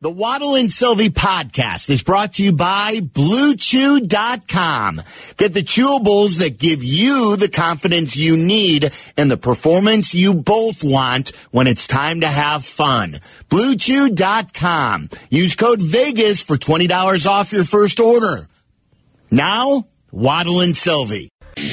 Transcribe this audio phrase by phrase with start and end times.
[0.00, 5.02] The Waddle and Silvy podcast is brought to you by BlueChew.com.
[5.36, 10.84] Get the chewables that give you the confidence you need and the performance you both
[10.84, 13.14] want when it's time to have fun.
[13.50, 15.08] BlueChew.com.
[15.30, 18.46] Use code VEGAS for $20 off your first order.
[19.32, 21.28] Now, Waddle and Silvy.
[21.56, 21.64] All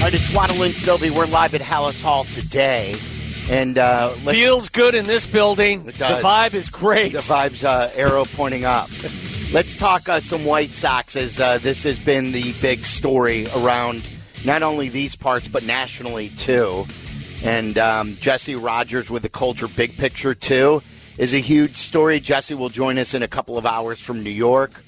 [0.00, 1.10] right, it's Waddle and Silvy.
[1.10, 2.94] We're live at Hallis Hall today.
[3.50, 5.84] And uh, feels good in this building.
[5.84, 7.12] The vibe is great.
[7.12, 8.88] The vibe's uh, arrow pointing up.
[9.52, 14.06] Let's talk uh, some White Sox as uh, this has been the big story around
[14.44, 16.86] not only these parts but nationally too.
[17.44, 20.82] And um, Jesse Rogers with the culture big picture too
[21.18, 22.20] is a huge story.
[22.20, 24.82] Jesse will join us in a couple of hours from New York.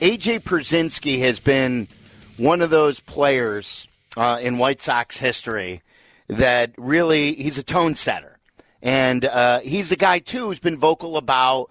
[0.00, 1.88] AJ Pierzynski has been
[2.36, 5.82] one of those players uh, in White Sox history
[6.28, 8.38] that really he's a tone setter.
[8.82, 11.70] And uh, he's a guy, too, who's been vocal about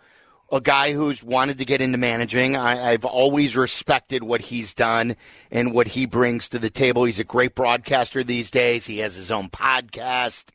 [0.51, 2.55] a guy who's wanted to get into managing.
[2.55, 5.15] I, have always respected what he's done
[5.51, 7.05] and what he brings to the table.
[7.05, 8.85] He's a great broadcaster these days.
[8.85, 10.45] He has his own podcast.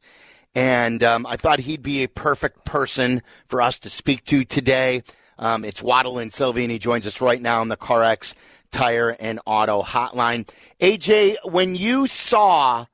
[0.54, 5.02] And um, I thought he'd be a perfect person for us to speak to today.
[5.38, 8.34] Um, it's Waddle and Silvy, and he joins us right now on the CarX
[8.70, 10.48] Tire and Auto Hotline.
[10.80, 12.86] AJ, when you saw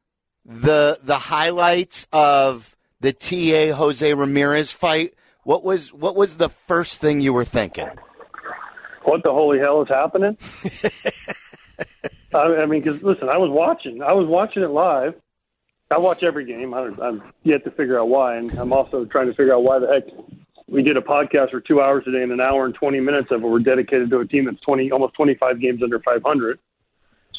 [0.47, 5.13] the the highlights of the TA Jose Ramirez fight.
[5.43, 7.91] What was what was the first thing you were thinking?
[9.03, 10.37] What the holy hell is happening?
[12.35, 14.03] I, mean, because listen, I was watching.
[14.03, 15.15] I was watching it live.
[15.91, 16.75] I watch every game.
[16.75, 19.79] I, I'm yet to figure out why, and I'm also trying to figure out why
[19.79, 20.05] the heck
[20.69, 23.29] we did a podcast for two hours a day and an hour and 20 minutes
[23.31, 26.59] of it were dedicated to a team that's 20, almost 25 games under 500.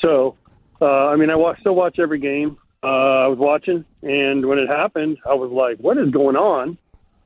[0.02, 0.38] So,
[0.82, 2.88] uh, I mean, I watch, still watch every game uh,
[3.26, 6.78] I was watching, and when it happened, I was like, "What is going on?"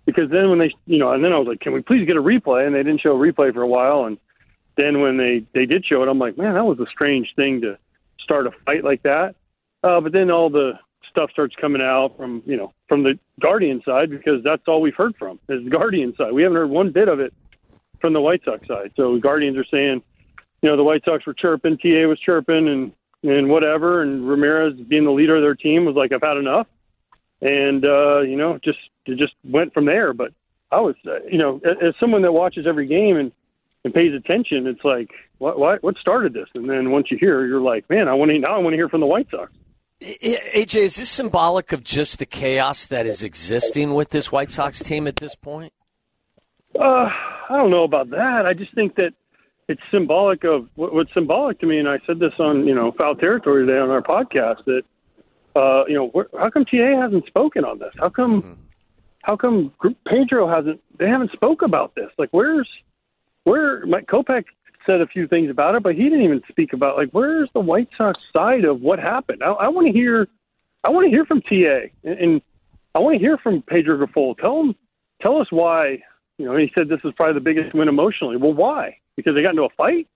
[0.06, 2.18] Because then when they, you know, and then I was like, "Can we please get
[2.18, 4.18] a replay?" And they didn't show a replay for a while, and
[4.78, 7.62] then when they they did show it, I'm like, "Man, that was a strange thing
[7.62, 7.78] to
[8.20, 9.36] start a fight like that."
[9.84, 10.74] Uh, but then all the
[11.10, 14.96] stuff starts coming out from you know from the Guardian side because that's all we've
[14.96, 16.32] heard from is the Guardian side.
[16.32, 17.34] We haven't heard one bit of it
[18.00, 18.92] from the White Sox side.
[18.96, 20.02] So the Guardians are saying,
[20.62, 22.92] you know, the White Sox were chirping, TA was chirping, and
[23.24, 24.02] and whatever.
[24.02, 26.68] And Ramirez, being the leader of their team, was like, "I've had enough,"
[27.42, 30.14] and uh, you know, just it just went from there.
[30.14, 30.34] But
[30.72, 33.32] I was, uh, you know, as, as someone that watches every game and
[33.84, 36.48] and pays attention, it's like, what what what started this?
[36.56, 38.78] And then once you hear, you're like, man, I want to now I want to
[38.78, 39.52] hear from the White Sox.
[40.02, 44.82] AJ, is this symbolic of just the chaos that is existing with this White Sox
[44.82, 45.74] team at this point?
[46.76, 47.08] Uh,
[47.50, 48.46] I don't know about that.
[48.48, 49.14] I just think that
[49.72, 53.16] it's symbolic of what's symbolic to me, and I said this on you know foul
[53.16, 54.84] territory today on our podcast that
[55.56, 57.94] uh, you know how come TA hasn't spoken on this?
[57.98, 58.54] How come mm-hmm.
[59.24, 59.74] how come
[60.06, 60.82] Pedro hasn't?
[61.00, 62.10] They haven't spoke about this.
[62.18, 62.68] Like where's
[63.46, 64.46] where Mike Kopech
[64.86, 67.62] said a few things about it, but he didn't even speak about like where's the
[67.62, 69.42] White Sox side of what happened.
[69.44, 70.28] I, I want to hear
[70.84, 72.42] I want to hear from TA and, and
[72.94, 74.38] I want to hear from Pedro Grifol.
[74.38, 74.76] Tell him
[75.22, 76.04] tell us why.
[76.38, 78.36] You know, he said this is probably the biggest win emotionally.
[78.36, 78.98] Well, why?
[79.24, 80.08] Because they got into a fight,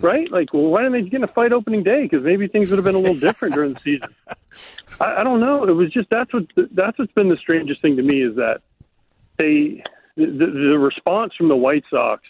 [0.00, 0.30] right?
[0.30, 2.02] Like, well, why didn't they get in a fight opening day?
[2.02, 4.14] Because maybe things would have been a little different during the season.
[5.00, 5.64] I, I don't know.
[5.64, 8.62] It was just that's what that's what's been the strangest thing to me is that
[9.36, 9.82] they
[10.16, 12.22] the, the response from the White Sox.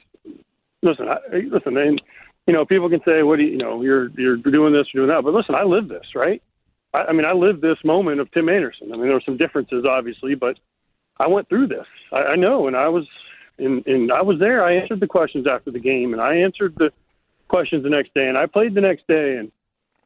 [0.83, 1.19] Listen, I,
[1.51, 2.01] listen, and
[2.47, 3.83] you know, people can say, "What do you, you know?
[3.83, 6.43] You're you're doing this, you're doing that," but listen, I live this, right?
[6.95, 8.93] I, I mean, I lived this moment of Tim Anderson.
[8.93, 10.59] I mean, there were some differences, obviously, but
[11.19, 11.87] I went through this.
[12.13, 13.07] I, I know, and I was
[13.59, 14.65] and and I was there.
[14.65, 16.93] I answered the questions after the game, and I answered the
[17.49, 19.51] questions the next day, and I played the next day, and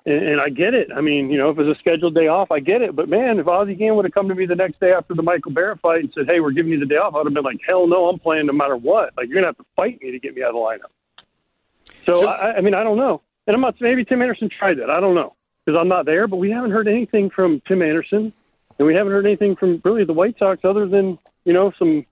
[0.04, 0.88] and, and I get it.
[0.94, 2.96] I mean, you know, if it was a scheduled day off, I get it.
[2.96, 5.22] But man, if Ozzie Guillen would have come to me the next day after the
[5.22, 7.44] Michael Barrett fight and said, "Hey, we're giving you the day off," I'd have been
[7.44, 9.16] like, "Hell no, I'm playing no matter what.
[9.16, 10.90] Like you're gonna have to fight me to get me out of the lineup."
[12.06, 13.80] So, so I, I mean, I don't know, and I'm not.
[13.80, 14.90] Maybe Tim Anderson tried that.
[14.90, 15.34] I don't know
[15.64, 16.26] because I'm not there.
[16.26, 18.32] But we haven't heard anything from Tim Anderson,
[18.78, 22.04] and we haven't heard anything from really the White Sox other than you know some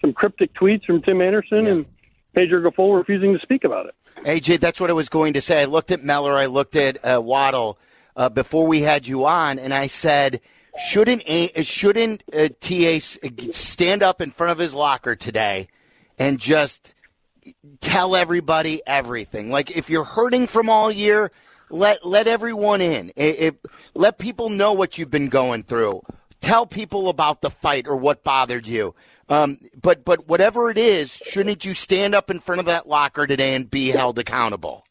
[0.00, 1.72] some cryptic tweets from Tim Anderson yeah.
[1.72, 1.86] and
[2.34, 3.94] Pedro Grifol refusing to speak about it.
[4.24, 5.62] AJ, that's what I was going to say.
[5.62, 7.78] I looked at Meller, I looked at uh, Waddle
[8.16, 10.40] uh, before we had you on, and I said,
[10.78, 15.68] shouldn't a, shouldn't uh, TA stand up in front of his locker today
[16.18, 16.94] and just
[17.80, 19.50] tell everybody everything?
[19.50, 21.30] Like if you're hurting from all year,
[21.70, 23.12] let let everyone in.
[23.16, 23.54] If,
[23.94, 26.02] let people know what you've been going through.
[26.40, 28.94] Tell people about the fight or what bothered you.
[29.28, 33.26] Um, but but whatever it is, shouldn't you stand up in front of that locker
[33.26, 34.84] today and be held accountable?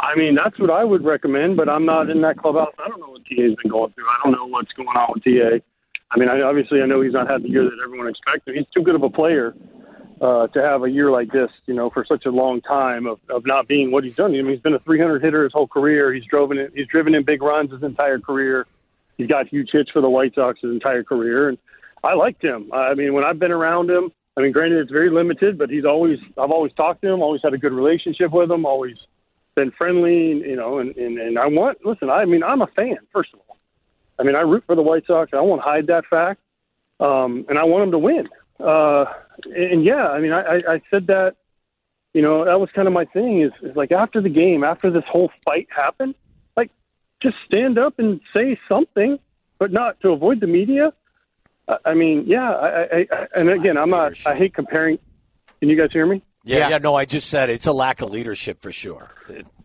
[0.00, 2.74] I mean, that's what I would recommend, but I'm not in that clubhouse.
[2.84, 4.06] I don't know what TA's been going through.
[4.08, 5.64] I don't know what's going on with TA.
[6.10, 8.56] I mean, I, obviously, I know he's not had the year that everyone expected.
[8.56, 9.54] He's too good of a player
[10.20, 13.18] uh, to have a year like this, you know, for such a long time of,
[13.28, 14.32] of not being what he's done.
[14.32, 16.12] I mean, he's been a 300 hitter his whole career.
[16.12, 16.72] He's driven it.
[16.74, 18.66] He's driven in big runs his entire career.
[19.16, 21.58] He's got huge hits for the White Sox his entire career, and
[22.04, 22.70] I liked him.
[22.72, 25.84] I mean, when I've been around him, I mean, granted it's very limited, but he's
[25.84, 28.96] always I've always talked to him, always had a good relationship with him, always
[29.54, 32.10] been friendly, you know, and and, and I want listen.
[32.10, 33.56] I mean, I'm a fan first of all.
[34.18, 35.32] I mean, I root for the White Sox.
[35.32, 36.40] I won't hide that fact,
[37.00, 38.28] um, and I want them to win.
[38.60, 39.06] Uh,
[39.44, 41.34] and yeah, I mean, I, I said that,
[42.12, 43.42] you know, that was kind of my thing.
[43.42, 46.14] Is, is like after the game, after this whole fight happened,
[46.56, 46.70] like
[47.20, 49.18] just stand up and say something,
[49.58, 50.92] but not to avoid the media.
[51.84, 54.14] I mean, yeah, I, I, I and again, I'm not.
[54.26, 54.98] I hate comparing.
[55.60, 56.22] Can you guys hear me?
[56.44, 59.10] Yeah, yeah, yeah, no, I just said it's a lack of leadership for sure.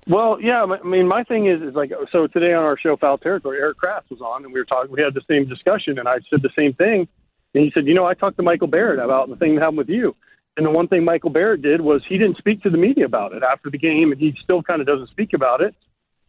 [0.07, 3.17] Well, yeah, I mean, my thing is, is like, so today on our show, Foul
[3.17, 4.91] Territory, Erik Kratz was on, and we were talking.
[4.91, 7.07] We had the same discussion, and I said the same thing.
[7.53, 9.79] And he said, you know, I talked to Michael Barrett about the thing that happened
[9.79, 10.15] with you.
[10.55, 13.33] And the one thing Michael Barrett did was he didn't speak to the media about
[13.33, 15.75] it after the game, and he still kind of doesn't speak about it.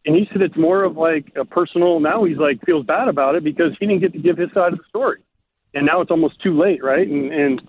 [0.06, 2.00] And he said it's more of like a personal.
[2.00, 4.72] Now he's like feels bad about it because he didn't get to give his side
[4.72, 5.20] of the story,
[5.74, 7.06] and now it's almost too late, right?
[7.06, 7.62] And and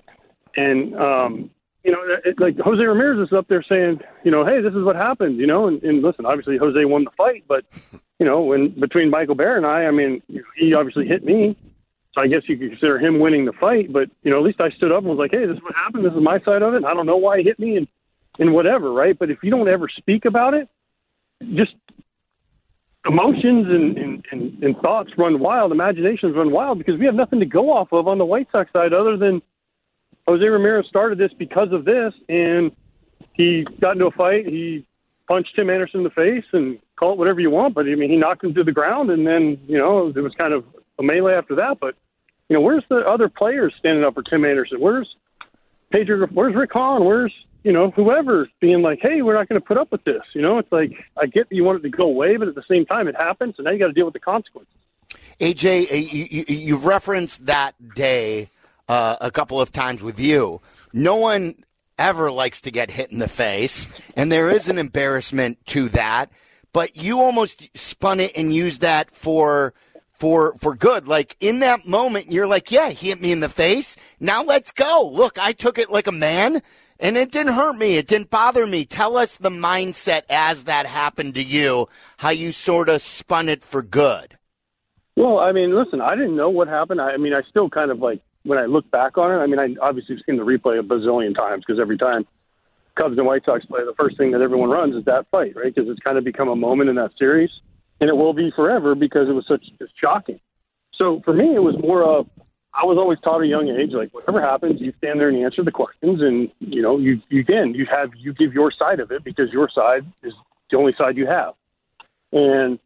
[0.58, 1.50] and um,
[1.84, 4.84] you know, it, like Jose Ramirez is up there saying, you know, hey, this is
[4.84, 7.66] what happened, you know, and, and listen, obviously Jose won the fight, but
[8.20, 10.22] you know, when between Michael Barrett and I, I mean,
[10.56, 11.58] he obviously hit me,
[12.14, 13.92] so I guess you could consider him winning the fight.
[13.92, 15.76] But you know, at least I stood up and was like, "Hey, this is what
[15.76, 16.06] happened.
[16.06, 16.84] This is my side of it.
[16.86, 17.88] I don't know why he hit me and
[18.38, 20.70] and whatever, right?" But if you don't ever speak about it,
[21.56, 21.74] just
[23.08, 27.40] emotions and, and, and, and thoughts run wild, imaginations run wild because we have nothing
[27.40, 29.42] to go off of on the White Sox side other than
[30.28, 32.72] Jose Ramirez started this because of this, and
[33.34, 34.46] he got into a fight.
[34.46, 34.86] He
[35.28, 38.12] punched Tim Anderson in the face and call it whatever you want, but I mean,
[38.12, 40.64] he knocked him to the ground, and then you know it was kind of
[41.00, 41.80] a melee after that.
[41.80, 41.96] But
[42.50, 44.80] you know, where's the other players standing up for Tim Anderson?
[44.80, 45.08] Where's
[45.92, 46.28] Pedro?
[46.28, 47.04] Where's Rick Hahn?
[47.04, 47.34] Where's
[47.64, 50.22] you know whoever being like, hey, we're not going to put up with this.
[50.34, 52.56] You know, it's like I get that you want it to go away, but at
[52.56, 54.74] the same time, it happens, so now you got to deal with the consequences.
[55.40, 58.50] AJ, uh, you, you, you referenced that day
[58.88, 60.62] uh, a couple of times with you.
[60.94, 61.56] No one
[61.98, 66.32] ever likes to get hit in the face, and there is an embarrassment to that.
[66.74, 69.74] But you almost spun it and used that for
[70.14, 71.08] for for good.
[71.08, 73.98] Like in that moment, you're like, yeah, he hit me in the face.
[74.20, 75.10] Now let's go.
[75.12, 76.62] Look, I took it like a man.
[77.02, 77.98] And it didn't hurt me.
[77.98, 78.86] It didn't bother me.
[78.86, 83.64] Tell us the mindset as that happened to you, how you sort of spun it
[83.64, 84.38] for good.
[85.16, 87.02] Well, I mean, listen, I didn't know what happened.
[87.02, 89.48] I, I mean, I still kind of like, when I look back on it, I
[89.48, 92.26] mean, I obviously have seen the replay a bazillion times because every time
[92.96, 95.74] Cubs and White Sox play, the first thing that everyone runs is that fight, right?
[95.74, 97.50] Because it's kind of become a moment in that series
[98.00, 99.64] and it will be forever because it was such
[100.04, 100.40] shocking.
[101.00, 102.28] So for me, it was more of
[102.74, 105.38] I was always taught at a young age, like whatever happens, you stand there and
[105.38, 108.72] you answer the questions, and you know, you you again, you have you give your
[108.72, 110.34] side of it because your side is
[110.70, 111.54] the only side you have.
[112.32, 112.80] And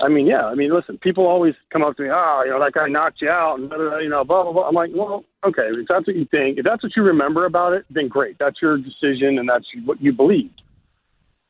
[0.00, 2.60] I mean, yeah, I mean, listen, people always come up to me, oh, you know,
[2.60, 4.68] that guy knocked you out, and blah, blah, you know, blah blah blah.
[4.68, 7.74] I'm like, well, okay, if that's what you think, if that's what you remember about
[7.74, 10.50] it, then great, that's your decision and that's what you believe.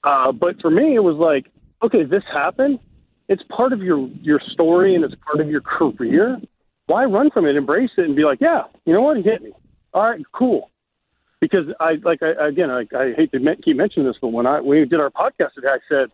[0.04, 1.50] Uh, but for me, it was like,
[1.82, 2.80] okay, this happened
[3.28, 6.40] it's part of your your story and it's part of your career.
[6.88, 7.54] Why run from it?
[7.54, 9.18] Embrace it and be like, yeah, you know what?
[9.18, 9.52] He hit me.
[9.92, 10.70] All right, cool.
[11.38, 14.60] Because I like I, again, I, I hate to keep mentioning this, but when I
[14.60, 16.10] when we did our podcast today, I said,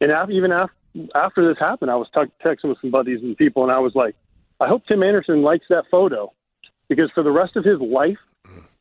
[0.00, 0.74] and after, even after
[1.14, 3.94] after this happened, I was t- texting with some buddies and people, and I was
[3.94, 4.16] like,
[4.60, 6.32] I hope Tim Anderson likes that photo
[6.88, 8.18] because for the rest of his life,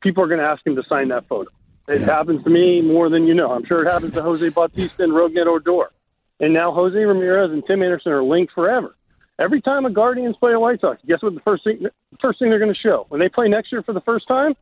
[0.01, 1.51] people are going to ask him to sign that photo.
[1.88, 2.07] It yeah.
[2.07, 3.51] happens to me more than you know.
[3.51, 5.91] I'm sure it happens to Jose Bautista and Rougned Odor.
[6.39, 8.95] And now Jose Ramirez and Tim Anderson are linked forever.
[9.39, 11.91] Every time a Guardians play a White Sox, guess what the first thing the
[12.22, 14.56] first thing they're going to show when they play next year for the first time?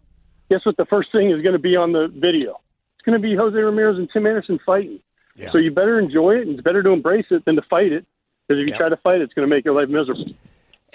[0.52, 2.60] Guess what the first thing is going to be on the video?
[2.96, 5.00] It's going to be Jose Ramirez and Tim Anderson fighting.
[5.36, 5.52] Yeah.
[5.52, 8.06] So you better enjoy it, and it's better to embrace it than to fight it.
[8.48, 10.26] Because if you try to fight it, it's going to make your life miserable.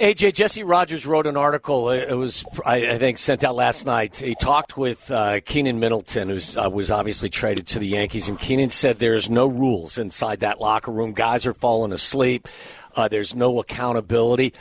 [0.01, 1.91] AJ Jesse Rogers wrote an article.
[1.91, 4.17] It was, I, think, sent out last night.
[4.17, 8.39] He talked with uh, Keynan Middleton, who uh, was obviously traded to the Yankees, and
[8.39, 11.13] Keynan said there's no rules inside that locker room.
[11.13, 12.49] Guys are falling asleep.
[12.95, 14.53] Uh, there's no accountability.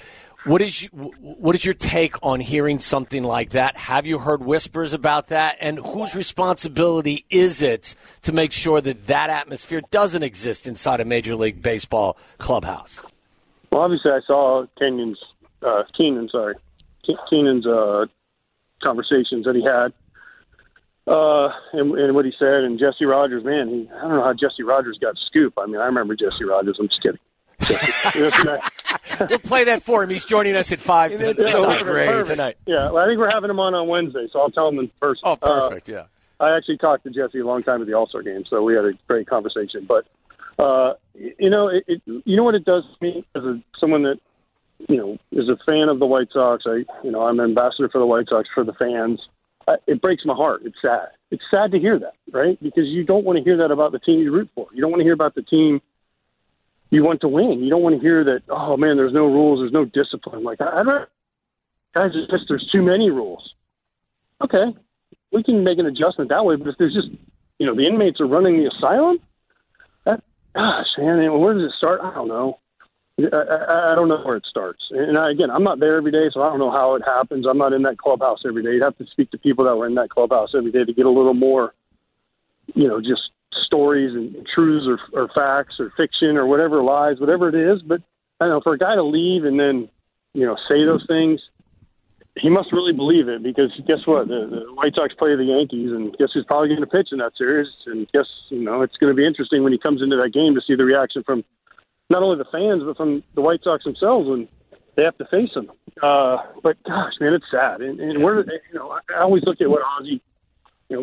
[0.45, 3.75] What is what is your take on hearing something like that?
[3.75, 5.57] Have you heard whispers about that?
[5.59, 11.05] And whose responsibility is it to make sure that that atmosphere doesn't exist inside a
[11.05, 13.01] Major League Baseball clubhouse?
[13.69, 15.19] Well, obviously, I saw Kenyon's
[15.61, 16.55] uh, Keynan, sorry,
[17.31, 18.05] Keynan's uh,
[18.83, 19.93] conversations that he had,
[21.05, 23.43] uh, and, and what he said, and Jesse Rogers.
[23.43, 25.53] Man, he, I don't know how Jesse Rogers got scoop.
[25.57, 26.77] I mean, I remember Jesse Rogers.
[26.79, 27.19] I'm just kidding.
[29.29, 30.09] we'll play that for him.
[30.09, 32.25] He's joining us at five so great.
[32.25, 32.57] tonight.
[32.65, 34.87] Yeah, well, I think we're having him on on Wednesday, so I'll tell him in
[35.01, 35.21] person.
[35.23, 35.89] Oh, Uh, perfect.
[35.89, 36.03] yeah.
[36.39, 38.73] I actually talked to Jesse a long time at the All Star game, so we
[38.75, 39.85] had a great conversation.
[39.87, 40.05] But
[40.57, 44.03] uh, you know, it, it, you know what it does to me as a, someone
[44.03, 44.19] that
[44.87, 46.63] you know is a fan of the White Sox.
[46.65, 49.19] I, you know, I'm an ambassador for the White Sox for the fans.
[49.67, 50.61] I, it breaks my heart.
[50.63, 51.09] It's sad.
[51.29, 52.57] It's sad to hear that, right?
[52.63, 54.67] Because you don't want to hear that about the team you root for.
[54.73, 55.81] You don't want to hear about the team
[56.89, 57.59] you want to win.
[57.59, 58.41] You don't want to hear that.
[58.49, 59.59] Oh man, there's no rules.
[59.59, 60.43] There's no discipline.
[60.43, 61.09] Like I- rather
[61.95, 63.53] guys, it's just there's too many rules.
[64.43, 64.73] Okay,
[65.31, 66.55] we can make an adjustment that way.
[66.55, 67.09] But if there's just,
[67.57, 69.19] you know, the inmates are running the asylum,
[70.05, 70.23] that,
[70.55, 72.01] gosh, man, where does it start?
[72.03, 72.59] I don't know.
[73.19, 74.81] I, I, I don't know where it starts.
[74.91, 77.45] And I, again, I'm not there every day, so I don't know how it happens.
[77.45, 78.71] I'm not in that clubhouse every day.
[78.71, 81.05] You'd have to speak to people that were in that clubhouse every day to get
[81.05, 81.73] a little more,
[82.75, 83.29] you know, just
[83.69, 87.81] stories and truths or, or facts or fiction or whatever lies, whatever it is.
[87.81, 88.01] But
[88.39, 89.89] I don't know for a guy to leave and then,
[90.33, 91.39] you know, say those things
[92.41, 94.27] he must really believe it because guess what?
[94.27, 97.17] The, the White Sox play the Yankees, and guess who's probably going to pitch in
[97.19, 97.67] that series?
[97.85, 100.55] And guess you know it's going to be interesting when he comes into that game
[100.55, 101.43] to see the reaction from
[102.09, 104.47] not only the fans but from the White Sox themselves when
[104.95, 105.71] they have to face him.
[106.01, 107.81] Uh, but gosh, man, it's sad.
[107.81, 110.21] And, and where you know, I always look at what Ozzie,
[110.89, 110.97] you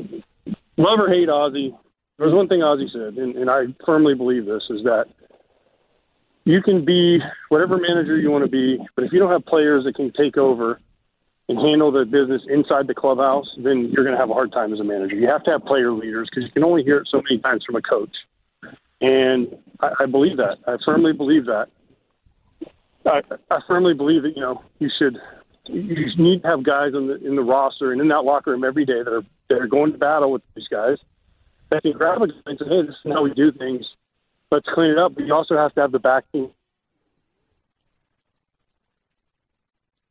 [0.47, 1.75] know, love or hate Ozzie.
[2.19, 5.07] There's one thing Ozzie said, and, and I firmly believe this is that
[6.45, 7.19] you can be
[7.49, 10.39] whatever manager you want to be, but if you don't have players that can take
[10.39, 10.81] over
[11.49, 14.73] and handle the business inside the clubhouse, then you're going to have a hard time
[14.73, 15.17] as a manager.
[15.17, 17.65] You have to have player leaders because you can only hear it so many times
[17.65, 18.15] from a coach.
[19.01, 20.59] And I, I believe that.
[20.67, 21.69] I firmly believe that.
[23.05, 23.21] I,
[23.51, 25.19] I firmly believe that you know you should
[25.67, 28.65] you need to have guys in the in the roster and in that locker room
[28.65, 30.97] every day that are that are going to battle with these guys
[31.71, 33.87] that can grab a guy and say, "Hey, this is how we do things.
[34.51, 36.51] Let's clean it up." But you also have to have the backing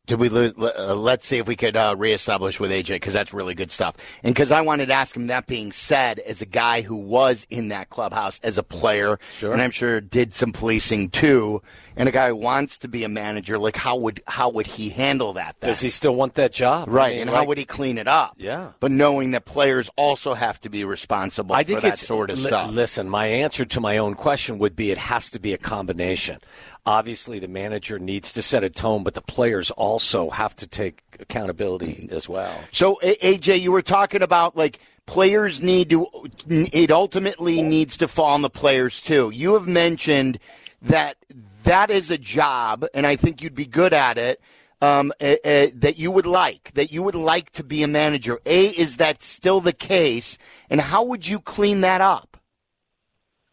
[0.06, 0.54] Did we lose?
[0.58, 3.96] Uh, let's see if we could uh, reestablish with AJ because that's really good stuff.
[4.24, 5.26] And because I wanted to ask him.
[5.28, 9.52] That being said, as a guy who was in that clubhouse as a player, Sure.
[9.54, 11.62] and I'm sure did some policing too,
[11.96, 14.90] and a guy who wants to be a manager, like how would how would he
[14.90, 15.56] handle that?
[15.60, 15.70] Then?
[15.72, 16.88] Does he still want that job?
[16.90, 18.36] Right, I mean, and like- how would he clean it up?
[18.38, 18.74] Yeah.
[18.80, 22.30] but knowing that players also have to be responsible I think for that it's sort
[22.30, 22.72] of li- stuff.
[22.72, 26.40] Listen, my answer to my own question would be it has to be a combination.
[26.88, 31.02] Obviously, the manager needs to set a tone, but the players also have to take
[31.20, 32.54] accountability as well.
[32.72, 36.08] So AJ, you were talking about like players need to.
[36.48, 39.32] It ultimately needs to fall on the players too.
[39.34, 40.40] You have mentioned
[40.84, 41.18] that
[41.64, 44.40] that is a job, and I think you'd be good at it.
[44.82, 48.40] Um, that you would like, that you would like to be a manager.
[48.46, 50.38] A, is that still the case?
[50.70, 52.35] And how would you clean that up?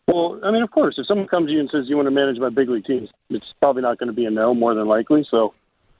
[0.09, 2.11] Well, I mean, of course, if someone comes to you and says you want to
[2.11, 4.87] manage my big league teams, it's probably not going to be a no, more than
[4.87, 5.27] likely.
[5.31, 5.55] So,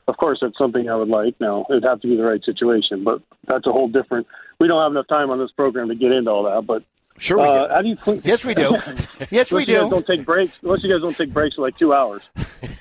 [0.09, 1.41] of course, that's something I would like.
[1.41, 4.27] Now, it'd have to be the right situation, but that's a whole different.
[4.59, 6.67] We don't have enough time on this program to get into all that.
[6.67, 6.85] But
[7.19, 7.75] Sure, we uh, do.
[7.75, 8.23] how do you clean?
[8.25, 8.77] Yes, we do.
[9.31, 9.91] Yes, we Unless you guys do.
[9.91, 10.53] don't take breaks.
[10.63, 12.23] Unless you guys don't take breaks for like two hours,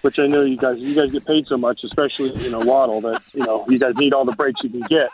[0.01, 0.80] which I know you guys.
[0.80, 3.94] You guys get paid so much, especially you know Waddle, that you know you guys
[3.98, 5.10] need all the breaks you can get.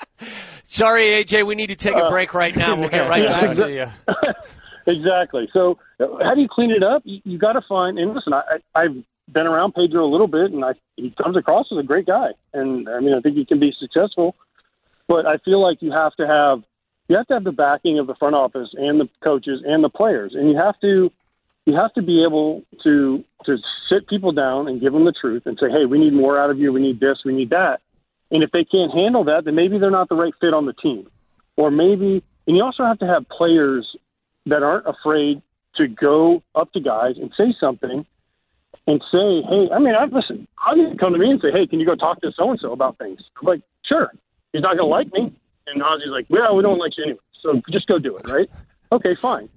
[0.63, 2.79] Sorry, AJ, we need to take a break right now.
[2.79, 3.87] We'll get right yeah, back to you.
[4.87, 5.49] Exactly.
[5.53, 7.01] So, how do you clean it up?
[7.05, 7.99] You, you got to find.
[7.99, 8.41] And listen, I,
[8.73, 11.83] I, I've been around Pedro a little bit, and I, he comes across as a
[11.83, 12.29] great guy.
[12.53, 14.35] And I mean, I think he can be successful.
[15.07, 16.63] But I feel like you have to have
[17.09, 19.89] you have to have the backing of the front office and the coaches and the
[19.89, 21.11] players, and you have to
[21.65, 23.57] you have to be able to to
[23.91, 26.49] sit people down and give them the truth and say, hey, we need more out
[26.49, 26.71] of you.
[26.71, 27.19] We need this.
[27.25, 27.81] We need that.
[28.31, 30.73] And if they can't handle that, then maybe they're not the right fit on the
[30.73, 31.07] team,
[31.57, 32.23] or maybe.
[32.45, 33.85] And you also have to have players
[34.47, 35.41] that aren't afraid
[35.75, 38.05] to go up to guys and say something
[38.87, 41.67] and say, hey, I mean, I listen, I to come to me and say, hey,
[41.67, 43.19] can you go talk to so and so about things?
[43.39, 44.11] I'm like, sure.
[44.53, 45.35] He's not going to like me.
[45.67, 48.49] And Ozzie's like, well, we don't like you anyway, so just go do it, right?
[48.91, 49.49] Okay, fine.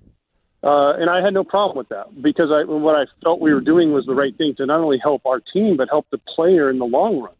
[0.62, 3.62] Uh, and I had no problem with that because I, what I felt we were
[3.62, 6.68] doing was the right thing to not only help our team but help the player
[6.68, 7.32] in the long run.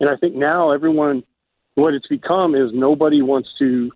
[0.00, 1.22] And I think now everyone,
[1.76, 3.90] what it's become is nobody wants to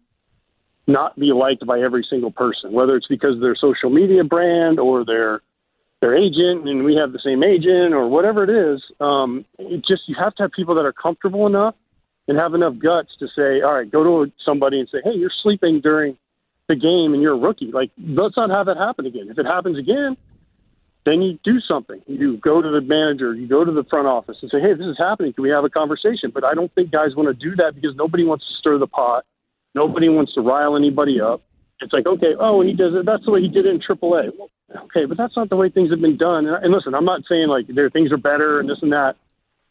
[0.86, 4.80] not be liked by every single person, whether it's because of their social media brand
[4.80, 5.40] or their
[6.00, 8.82] their agent, and we have the same agent or whatever it is.
[8.98, 11.76] Um, it just you have to have people that are comfortable enough
[12.26, 15.30] and have enough guts to say, all right, go to somebody and say, hey, you're
[15.42, 16.18] sleeping during
[16.68, 17.70] the game and you're a rookie.
[17.72, 19.28] Like, let's not have that happen again.
[19.28, 20.16] If it happens again,
[21.04, 22.00] then you do something.
[22.06, 24.86] You go to the manager, you go to the front office and say, hey, this
[24.86, 25.32] is happening.
[25.32, 26.30] Can we have a conversation?
[26.32, 28.86] But I don't think guys want to do that because nobody wants to stir the
[28.86, 29.24] pot.
[29.74, 31.42] Nobody wants to rile anybody up.
[31.80, 33.06] It's like, okay, oh, he does it.
[33.06, 34.30] That's the way he did it in AAA.
[34.38, 34.50] Well,
[34.84, 36.46] okay, but that's not the way things have been done.
[36.46, 39.16] And, and listen, I'm not saying like there things are better and this and that,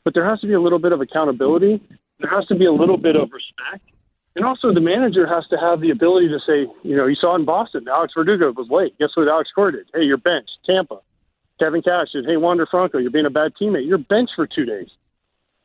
[0.03, 1.81] but there has to be a little bit of accountability.
[2.19, 3.89] There has to be a little bit of respect.
[4.35, 7.35] And also, the manager has to have the ability to say, you know, you saw
[7.35, 8.97] in Boston, Alex Verdugo was late.
[8.97, 9.87] Guess what Alex Cora did?
[9.93, 10.57] Hey, you're benched.
[10.69, 10.99] Tampa.
[11.61, 13.87] Kevin Cash did, hey, Wander Franco, you're being a bad teammate.
[13.87, 14.87] You're benched for two days.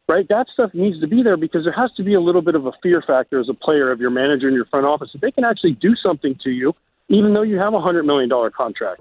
[0.08, 0.26] Right?
[0.28, 2.66] That stuff needs to be there because there has to be a little bit of
[2.66, 5.10] a fear factor as a player of your manager and your front office.
[5.12, 6.74] that they can actually do something to you,
[7.08, 9.00] even though you have a $100 million contract.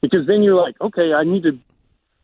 [0.00, 1.58] Because then you're like, okay, I need to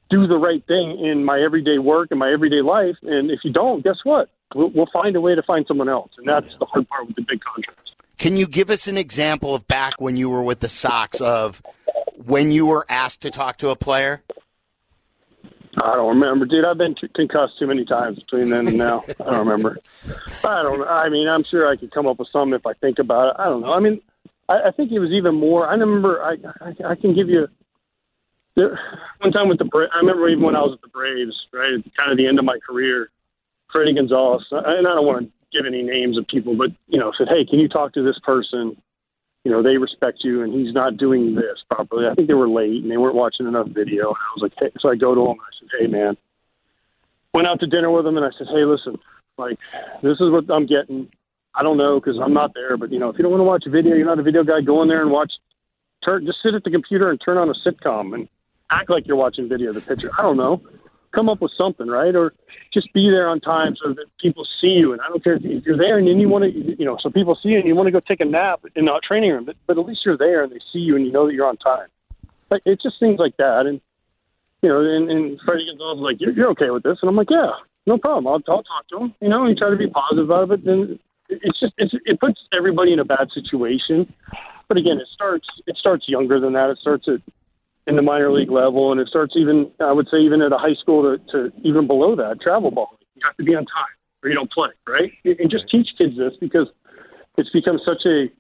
[0.09, 2.97] do the right thing in my everyday work and my everyday life.
[3.03, 4.31] And if you don't, guess what?
[4.55, 6.13] We'll, we'll find a way to find someone else.
[6.17, 7.93] And that's the hard part with the big contracts.
[8.19, 11.61] Can you give us an example of back when you were with the Sox of
[12.25, 14.23] when you were asked to talk to a player?
[15.83, 16.65] I don't remember, dude.
[16.65, 19.05] I've been concussed too many times between then and now.
[19.21, 19.79] I don't remember.
[20.45, 20.83] I don't.
[20.89, 23.37] I mean, I'm sure I could come up with some if I think about it.
[23.39, 23.73] I don't know.
[23.73, 24.01] I mean,
[24.49, 25.67] I, I think it was even more.
[25.67, 26.23] I remember.
[26.23, 27.49] I I, I can give you.
[28.55, 28.79] There,
[29.19, 31.69] one time with the Bra- I remember even when I was at the Braves, right,
[31.99, 33.11] kind of the end of my career,
[33.75, 37.13] Fredi Gonzalez, and I don't want to give any names of people, but you know,
[37.19, 38.81] said, "Hey, can you talk to this person?
[39.47, 42.49] You know, they respect you, and he's not doing this properly." I think they were
[42.49, 44.09] late and they weren't watching enough video.
[44.09, 46.17] And I was like, "Hey," so I go to him and I said, "Hey, man."
[47.33, 48.99] Went out to dinner with him and I said, "Hey, listen,
[49.39, 49.57] like
[50.03, 51.09] this is what I'm getting.
[51.55, 53.45] I don't know because I'm not there, but you know, if you don't want to
[53.45, 54.63] watch a video, you're not a video guy.
[54.63, 55.33] Go in there and watch.
[56.05, 58.29] Turn, just sit at the computer and turn on a sitcom and
[58.69, 60.11] act like you're watching video of the pitcher.
[60.19, 60.61] I don't know."
[61.17, 62.15] Come up with something, right?
[62.15, 62.35] Or
[62.75, 64.93] just be there on time so that people see you.
[64.93, 67.09] And I don't care if you're there and then you want to, you know, so
[67.11, 69.45] people see you and you want to go take a nap in the training room,
[69.47, 71.47] but, but at least you're there and they see you and you know that you're
[71.47, 71.89] on time.
[72.51, 73.67] Like it's just things like that.
[73.67, 73.81] And
[74.63, 77.31] you know, and, and Fredi Gonzalez like, you're, you're okay with this, and I'm like,
[77.31, 77.53] yeah,
[77.87, 78.27] no problem.
[78.27, 79.15] I'll, I'll talk to him.
[79.21, 80.65] You know, and try to be positive about it.
[80.65, 84.13] Then it's just it's, it puts everybody in a bad situation.
[84.69, 86.71] But again, it starts it starts younger than that.
[86.71, 87.21] It starts at
[87.87, 90.59] in the minor league level, and it starts even I would say even at a
[90.59, 92.99] high school to, to even below that travel ball.
[93.15, 95.13] You have to be on time or you don't play, right?
[95.25, 96.69] And just teach kids this because
[97.39, 98.31] it's become such a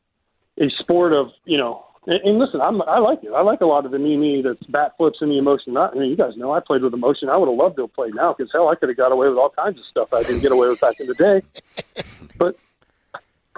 [0.58, 1.84] a sport of you know.
[2.08, 3.32] And, and listen, I'm, I like it.
[3.34, 5.72] I like a lot of the me me that's bat flips and the emotion.
[5.72, 7.28] Not, I mean, you guys know I played with emotion.
[7.28, 9.28] I would have loved to have played now because hell, I could have got away
[9.28, 11.42] with all kinds of stuff I didn't get away with back in the day.
[12.38, 12.56] But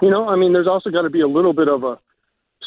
[0.01, 1.99] you know, I mean, there's also got to be a little bit of a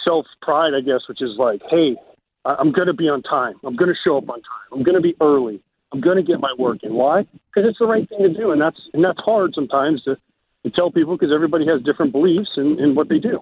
[0.06, 1.96] self pride, I guess, which is like, hey,
[2.44, 3.54] I'm going to be on time.
[3.64, 4.72] I'm going to show up on time.
[4.72, 5.60] I'm going to be early.
[5.92, 6.94] I'm going to get my work in.
[6.94, 7.22] Why?
[7.22, 10.16] Because it's the right thing to do, and that's and that's hard sometimes to,
[10.64, 13.40] to tell people because everybody has different beliefs in, in what they do.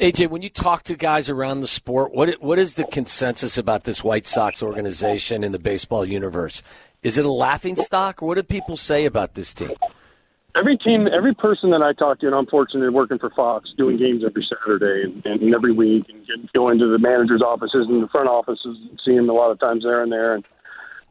[0.00, 3.84] AJ, when you talk to guys around the sport, what what is the consensus about
[3.84, 6.62] this White Sox organization in the baseball universe?
[7.02, 9.72] Is it a laughing stock, what do people say about this team?
[10.56, 13.96] Every team, every person that I talk to, and I'm fortunate working for Fox, doing
[13.96, 18.02] games every Saturday and, and every week, and get, go into the managers' offices and
[18.02, 20.44] the front offices, and see them a lot of times there and there, and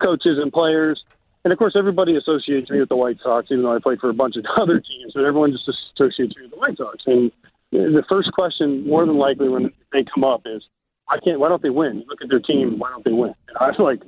[0.03, 1.03] coaches and players.
[1.43, 4.09] And of course, everybody associates me with the White Sox, even though I play for
[4.09, 5.13] a bunch of other teams.
[5.13, 7.03] But everyone just associates me with the White Sox.
[7.05, 7.31] And
[7.71, 10.63] the first question, more than likely, when they come up, is,
[11.09, 11.39] "I can't.
[11.39, 12.05] Why don't they win?
[12.07, 12.79] Look at their team.
[12.79, 14.01] Why don't they win?" And I'm like,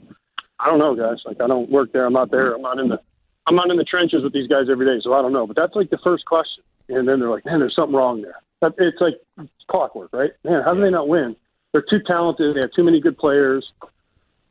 [0.60, 1.18] "I don't know, guys.
[1.26, 2.06] Like, I don't work there.
[2.06, 2.54] I'm not there.
[2.54, 3.00] I'm not in the
[3.48, 5.46] I'm not in the trenches with these guys every day, so I don't know.
[5.46, 8.42] But that's like the first question, and then they're like, "Man, there's something wrong there."
[8.62, 10.32] It's like it's clockwork, right?
[10.44, 11.36] Man, how do they not win?
[11.72, 12.56] They're too talented.
[12.56, 13.70] They have too many good players.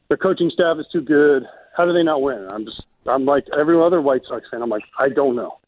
[0.08, 1.44] Their coaching staff is too good.
[1.76, 2.46] How do they not win?
[2.50, 4.62] I'm just, I'm like every other White Sox fan.
[4.62, 5.58] I'm like, I don't know.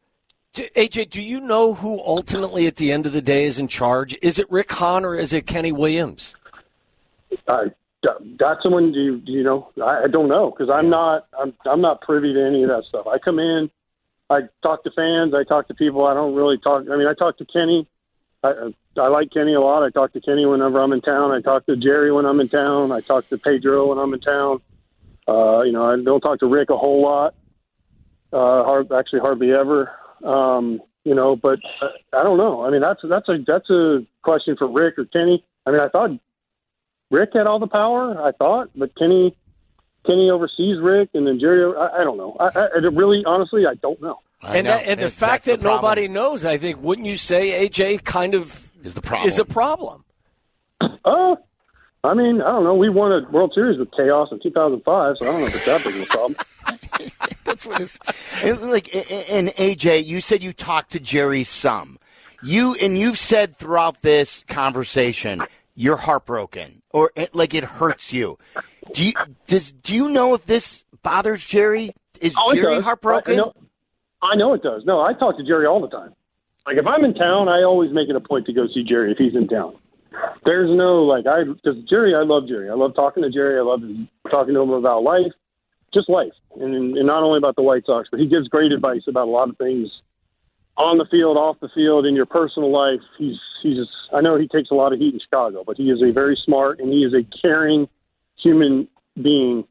[0.55, 4.17] AJ, do you know who ultimately at the end of the day is in charge?
[4.23, 6.35] Is it Rick Hahn or is it Kenny Williams?
[7.49, 7.73] I
[8.37, 11.55] got someone do you, do you know I, I don't know because I'm not I'm
[11.65, 13.07] I'm not privy to any of that stuff.
[13.07, 13.71] I come in,
[14.29, 16.07] I talk to fans, I talk to people.
[16.07, 16.85] I don't really talk.
[16.91, 17.89] I mean, I talk to Kenny.
[18.43, 19.83] I I like Kenny a lot.
[19.83, 21.33] I talk to Kenny whenever I'm in town.
[21.33, 22.93] I talk to Jerry when I'm in town.
[22.93, 24.61] I talk to Pedro when I'm in town.
[25.29, 27.35] Uh, you know, I don't talk to Rick a whole lot.
[28.33, 29.91] Uh, hard, actually, hardly ever.
[30.25, 32.65] Um, you know, but uh, I don't know.
[32.65, 35.45] I mean, that's that's a that's a question for Rick or Kenny.
[35.65, 36.11] I mean, I thought
[37.11, 39.37] Rick had all the power, I thought, but Kenny
[40.07, 41.75] Kenny oversees Rick, and then Jerry.
[41.77, 42.37] I, I don't know.
[42.39, 44.21] I, I really, honestly, I don't know.
[44.43, 44.71] I and know.
[44.73, 48.35] That, and the fact that the nobody knows, I think, wouldn't you say, AJ, kind
[48.35, 49.29] of is the problem?
[49.29, 50.05] Is a problem.
[50.81, 51.37] Uh,
[52.05, 52.75] I mean, I don't know.
[52.75, 55.67] We won a World Series with chaos in 2005, so I don't know if it's
[55.67, 56.37] that big of a problem.
[57.45, 57.99] That's what it's
[58.43, 58.95] and like.
[58.95, 61.99] And AJ, you said you talked to Jerry some.
[62.43, 65.43] You and you've said throughout this conversation
[65.77, 68.39] you're heartbroken or it, like it hurts you.
[68.93, 69.13] Do you
[69.47, 71.93] does do you know if this bothers Jerry?
[72.21, 73.35] Is oh, Jerry heartbroken?
[73.35, 73.53] I know,
[74.23, 74.85] I know it does.
[74.85, 76.15] No, I talk to Jerry all the time.
[76.67, 79.13] Like if I'm in town, I always make it a point to go see Jerry
[79.13, 79.77] if he's in town.
[80.45, 82.71] there's no like I because Jerry, I love Jerry.
[82.71, 83.59] I love talking to Jerry.
[83.59, 83.83] I love
[84.31, 85.33] talking to him about life,
[85.95, 89.03] just life, and, and not only about the White Sox, but he gives great advice
[89.07, 89.91] about a lot of things
[90.77, 93.01] on the field, off the field, in your personal life.
[93.19, 96.03] He's he's I know he takes a lot of heat in Chicago, but he is
[96.03, 97.89] a very smart and he is a caring
[98.37, 98.89] human
[99.21, 99.67] being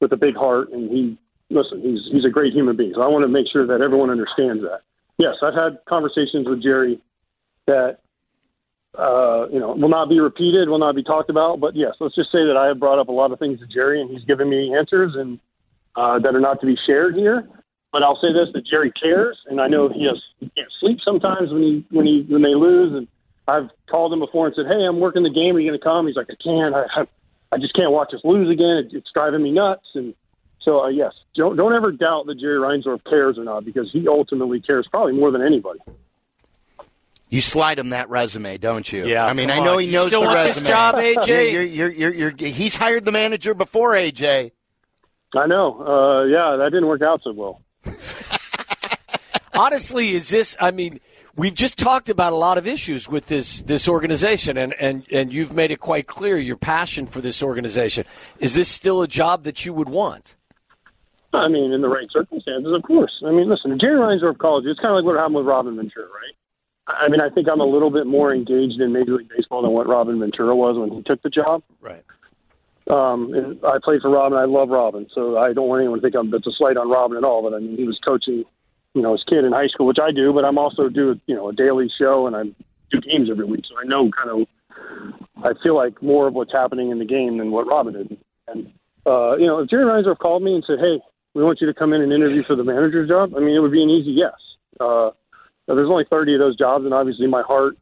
[0.00, 1.18] with a big heart, and he
[1.50, 2.92] listen, he's he's a great human being.
[2.94, 4.80] So I want to make sure that everyone understands that.
[5.18, 7.00] Yes, I've had conversations with Jerry
[7.66, 7.98] that
[8.94, 11.60] uh, you know will not be repeated, will not be talked about.
[11.60, 13.66] But yes, let's just say that I have brought up a lot of things to
[13.66, 15.38] Jerry, and he's given me answers and
[15.96, 17.48] uh, that are not to be shared here.
[17.92, 20.98] But I'll say this: that Jerry cares, and I know he has he can't sleep
[21.06, 22.94] sometimes when he when he when they lose.
[22.94, 23.08] And
[23.46, 25.56] I've called him before and said, "Hey, I'm working the game.
[25.56, 26.74] Are you going to come?" He's like, "I can't.
[26.74, 27.06] I, I
[27.52, 28.84] I just can't watch us lose again.
[28.84, 30.14] It, it's driving me nuts." And
[30.62, 34.06] so, uh, yes, don't don't ever doubt that Jerry Reinsdorf cares or not because he
[34.06, 35.80] ultimately cares probably more than anybody.
[37.30, 39.06] You slide him that resume, don't you?
[39.06, 39.26] Yeah.
[39.26, 39.80] I mean, I know on.
[39.80, 41.26] he You knows still the want this job, AJ?
[41.26, 44.52] You're, you're, you're, you're, you're, he's hired the manager before AJ.
[45.36, 45.78] I know.
[45.80, 47.60] Uh, yeah, that didn't work out so well.
[49.54, 50.56] Honestly, is this?
[50.60, 51.00] I mean,
[51.36, 55.32] we've just talked about a lot of issues with this this organization, and and and
[55.32, 58.04] you've made it quite clear your passion for this organization.
[58.38, 60.36] Is this still a job that you would want?
[61.32, 63.12] I mean, in the right circumstances, of course.
[63.26, 64.70] I mean, listen, Jerry Reinsdorf you.
[64.70, 66.34] It's kind of like what happened with Robin Ventura, right?
[66.88, 69.72] I mean, I think I'm a little bit more engaged in Major League Baseball than
[69.72, 71.62] what Robin Ventura was when he took the job.
[71.82, 72.02] Right.
[72.90, 74.38] Um, and I played for Robin.
[74.38, 76.88] I love Robin, so I don't want anyone to think I'm, it's a slight on
[76.88, 77.42] Robin at all.
[77.42, 78.44] But I mean, he was coaching,
[78.94, 80.32] you know, his kid in high school, which I do.
[80.32, 82.44] But I'm also do you know a daily show, and I
[82.90, 84.48] do games every week, so I know kind of.
[85.42, 88.18] I feel like more of what's happening in the game than what Robin did.
[88.46, 88.72] And
[89.06, 91.00] uh, you know, if Jerry Reinsdorf called me and said, "Hey,
[91.34, 93.60] we want you to come in and interview for the manager's job," I mean, it
[93.60, 94.34] would be an easy yes.
[94.80, 95.10] Uh,
[95.66, 97.76] there's only 30 of those jobs, and obviously my heart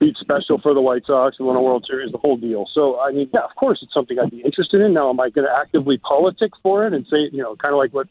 [0.00, 2.66] beats special for the White Sox and won a World Series, the whole deal.
[2.74, 4.94] So, I mean, yeah, of course, it's something I'd be interested in.
[4.94, 7.78] Now, am I going to actively politic for it and say, you know, kind of
[7.78, 8.08] like what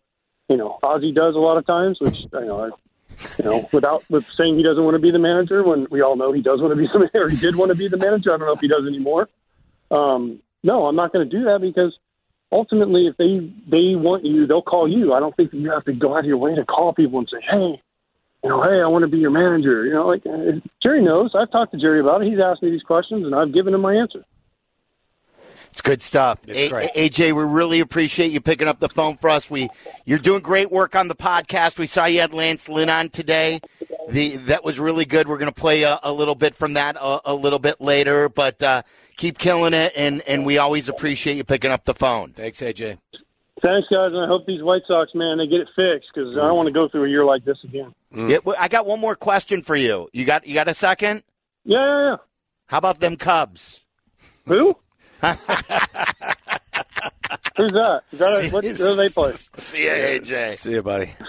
[0.48, 2.70] you know Ozzie does a lot of times, which you know, I,
[3.40, 6.16] you know, without with saying he doesn't want to be the manager when we all
[6.16, 8.34] know he does want to be the manager, he did want to be the manager.
[8.34, 9.28] I don't know if he does anymore.
[9.92, 11.98] Um, no, I'm not going to do that because
[12.52, 15.14] ultimately, if they they want you, they'll call you.
[15.14, 17.30] I don't think you have to go out of your way to call people and
[17.32, 17.82] say, hey
[18.44, 19.86] you know, hey, I want to be your manager.
[19.86, 21.32] You know, like uh, Jerry knows.
[21.36, 22.30] I've talked to Jerry about it.
[22.32, 24.26] He's asked me these questions, and I've given him my answer.
[25.72, 26.40] It's good stuff.
[26.48, 29.52] It's A- AJ, we really appreciate you picking up the phone for us.
[29.52, 29.70] We
[30.06, 31.78] you're doing great work on the podcast.
[31.78, 33.60] We saw you had Lance Lynn on today.
[34.10, 35.28] The that was really good.
[35.28, 38.30] We're going to play a, a little bit from that a, a little bit later,
[38.30, 38.82] but uh,
[39.18, 42.32] keep killing it, and and we always appreciate you picking up the phone.
[42.32, 42.98] Thanks, AJ.
[43.64, 46.42] Thanks, guys, and I hope these White Sox, man, they get it fixed because I
[46.48, 47.94] don't want to go through a year like this again.
[48.14, 48.30] Mm.
[48.30, 50.08] Yeah, well, I got one more question for you.
[50.14, 51.24] You got you got a second?
[51.66, 52.16] Yeah, yeah, yeah.
[52.68, 53.82] How about them Cubs?
[54.46, 54.78] Who?
[55.22, 55.34] Who's
[57.74, 58.02] that?
[58.12, 59.34] Is that a, what, who do they play?
[59.58, 60.58] See you, AJ.
[60.58, 61.14] See you, buddy.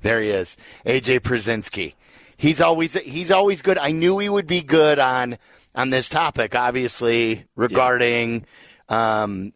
[0.00, 1.94] There he is, AJ Pierzynski.
[2.36, 3.78] He's always he's always good.
[3.78, 5.38] I knew he would be good on
[5.76, 8.44] on this topic, obviously regarding
[8.92, 9.52] um,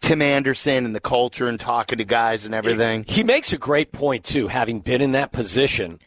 [0.00, 3.04] Tim Anderson and the culture and talking to guys and everything.
[3.06, 5.98] He makes a great point too, having been in that position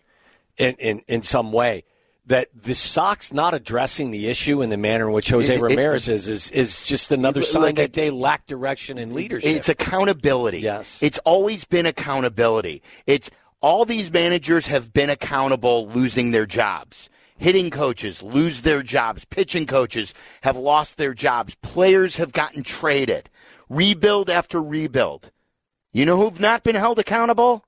[0.58, 1.84] in in, in some way.
[2.26, 5.62] That the Sox not addressing the issue in the manner in which Jose It- it-
[5.62, 9.50] Ramirez is is is just another sign Like a- that they lack direction and leadership.
[9.50, 10.60] It's accountability.
[10.60, 11.00] Yes.
[11.02, 12.84] It's always been accountability.
[13.08, 13.32] It's
[13.62, 17.10] all these managers have been accountable losing their jobs.
[17.40, 19.24] Hitting coaches lose their jobs.
[19.24, 21.56] Pitching coaches have lost their jobs.
[21.56, 23.30] Players have gotten traded.
[23.70, 25.32] Rebuild after rebuild.
[25.94, 27.64] You know who've not been held accountable?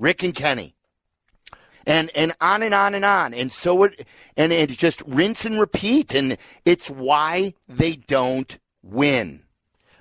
[0.00, 0.74] Rick and Kenny.
[1.86, 3.34] And and on and on and on.
[3.34, 4.06] And so it
[4.36, 6.12] and it just rinse and repeat.
[6.12, 9.44] And it's why they don't win.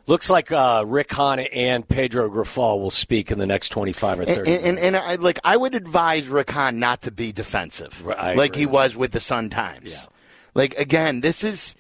[0.08, 4.26] Looks like uh, Rick Hahn and Pedro Grifol will speak in the next 25 or
[4.26, 8.04] 30 And, and, and I, like I would advise Rick Hahn not to be defensive,
[8.06, 9.92] Right, like he was with the Sun Times.
[9.92, 10.06] Yeah.
[10.54, 11.76] Like again, this is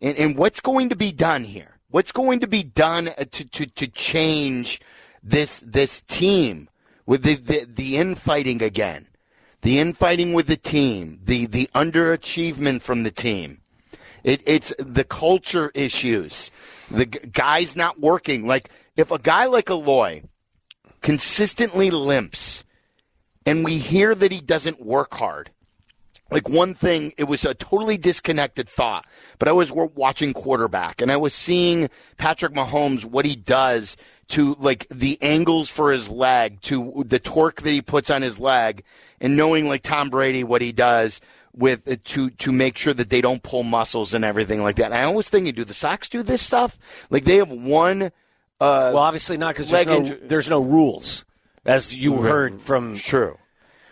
[0.00, 1.78] and, and what's going to be done here?
[1.90, 4.80] What's going to be done uh, to to, to change
[5.22, 6.68] this this team
[7.04, 9.08] with the, the the infighting again,
[9.62, 13.58] the infighting with the team, the the underachievement from the team.
[14.24, 16.52] It, it's the culture issues,
[16.92, 18.46] the guys not working.
[18.46, 20.22] Like if a guy like Eloy
[21.00, 22.64] consistently limps
[23.44, 25.50] and we hear that he doesn't work hard.
[26.30, 29.04] Like one thing, it was a totally disconnected thought,
[29.38, 34.54] but I was watching quarterback and I was seeing Patrick Mahomes, what he does to
[34.58, 38.82] like the angles for his leg, to the torque that he puts on his leg,
[39.20, 41.20] and knowing like Tom Brady, what he does
[41.54, 44.86] with uh, to to make sure that they don't pull muscles and everything like that.
[44.86, 46.78] And I always think, do the Sox do this stuff?
[47.10, 48.04] Like they have one.
[48.60, 51.24] Uh, well, obviously not because there's, no, there's no rules,
[51.64, 53.36] as you heard from true.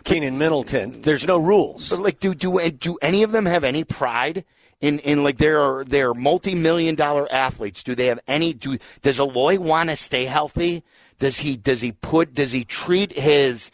[0.03, 1.01] Keynan Middleton.
[1.01, 1.89] There's no rules.
[1.89, 4.45] But like, do do do any of them have any pride
[4.79, 7.83] in in like they're they're multi million dollar athletes?
[7.83, 8.53] Do they have any?
[8.53, 10.83] Do does Eloy want to stay healthy?
[11.19, 13.71] Does he does he put does he treat his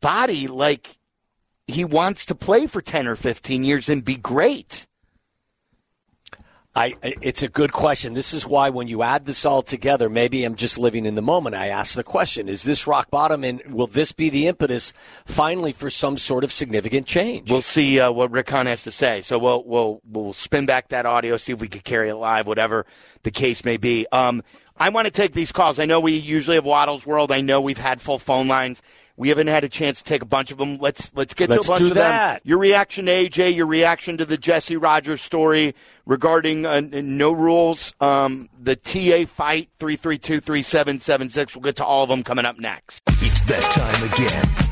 [0.00, 0.98] body like
[1.72, 4.86] he wants to play for ten or fifteen years and be great?
[6.74, 8.14] I, it's a good question.
[8.14, 11.22] This is why when you add this all together, maybe I'm just living in the
[11.22, 11.54] moment.
[11.54, 14.94] I ask the question: Is this rock bottom, and will this be the impetus
[15.26, 17.50] finally for some sort of significant change?
[17.50, 19.20] We'll see uh, what Rick Hahn has to say.
[19.20, 22.46] So we'll we'll we'll spin back that audio, see if we could carry it live,
[22.46, 22.86] whatever
[23.22, 24.06] the case may be.
[24.10, 24.42] Um,
[24.74, 25.78] I want to take these calls.
[25.78, 27.30] I know we usually have Waddle's World.
[27.30, 28.80] I know we've had full phone lines.
[29.16, 30.78] We haven't had a chance to take a bunch of them.
[30.78, 32.34] Let's let's get let's to a bunch of that.
[32.34, 32.40] them.
[32.44, 35.74] Your reaction to AJ, your reaction to the Jesse Rogers story
[36.06, 41.54] regarding uh, no rules, um, the TA fight three three two three seven seven six.
[41.54, 43.02] We'll get to all of them coming up next.
[43.20, 44.71] It's that time again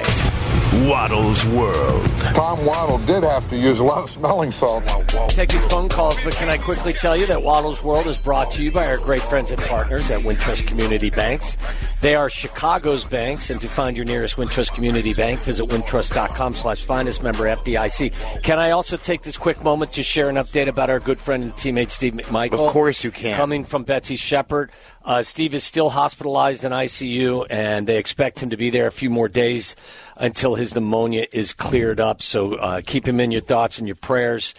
[0.00, 0.61] side.
[0.72, 2.06] Waddle's World.
[2.34, 4.90] Tom Waddle did have to use a lot of smelling salts.
[5.28, 8.50] Take these phone calls, but can I quickly tell you that Waddle's World is brought
[8.52, 11.58] to you by our great friends and partners at Wintrust Community Banks.
[12.00, 16.82] They are Chicago's banks, and to find your nearest Wintrust Community Bank, visit wintrust.com slash
[16.84, 18.42] finest member FDIC.
[18.42, 21.44] Can I also take this quick moment to share an update about our good friend
[21.44, 22.66] and teammate Steve McMichael?
[22.66, 23.36] Of course you can.
[23.36, 24.72] Coming from Betsy Shepard.
[25.04, 28.92] Uh, Steve is still hospitalized in ICU, and they expect him to be there a
[28.92, 29.74] few more days
[30.16, 32.22] until his pneumonia is cleared up.
[32.22, 34.54] So uh, keep him in your thoughts and your prayers.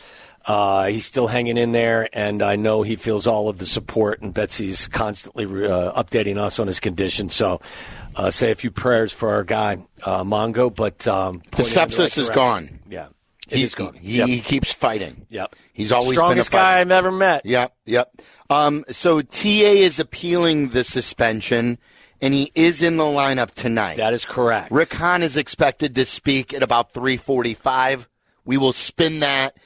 [0.46, 4.22] Uh, he's still hanging in there, and I know he feels all of the support.
[4.22, 7.30] And Betsy's constantly uh, updating us on his condition.
[7.30, 7.62] So
[8.16, 10.74] uh, say a few prayers for our guy uh, Mongo.
[10.74, 12.80] But um, the sepsis the is gone.
[12.90, 13.08] Yeah.
[13.48, 14.28] He, he, yep.
[14.28, 15.28] he, keeps fighting.
[15.30, 15.56] Yep.
[15.74, 17.46] He's always strongest guy I've ever met.
[17.46, 17.74] Yep.
[17.86, 18.22] Yep.
[18.50, 21.78] Um, so TA is appealing the suspension,
[22.24, 23.98] and he is in the lineup tonight.
[23.98, 24.72] That is correct.
[24.72, 28.08] Rick Hahn is expected to speak at about 3:45.
[28.46, 29.58] We will spin that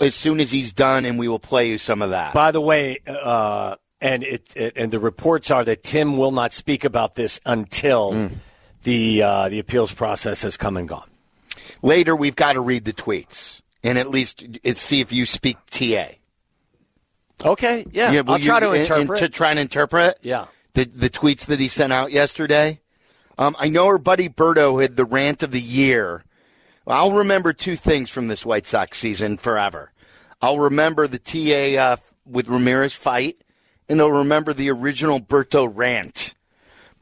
[0.00, 2.34] as soon as he's done, and we will play you some of that.
[2.34, 6.52] By the way, uh, and it, it, and the reports are that Tim will not
[6.52, 8.32] speak about this until mm.
[8.82, 11.08] the uh, the appeals process has come and gone.
[11.80, 16.08] Later, we've got to read the tweets and at least see if you speak TA.
[17.44, 19.20] Okay, yeah, yeah I'll try to interpret.
[19.20, 20.18] to try and interpret.
[20.22, 20.46] Yeah,
[20.78, 22.80] the the tweets that he sent out yesterday.
[23.36, 26.24] Um, I know our buddy Berto had the rant of the year.
[26.86, 29.92] I'll remember two things from this White Sox season forever.
[30.40, 33.38] I'll remember the TA uh, with Ramirez fight,
[33.88, 36.34] and I'll remember the original Berto rant.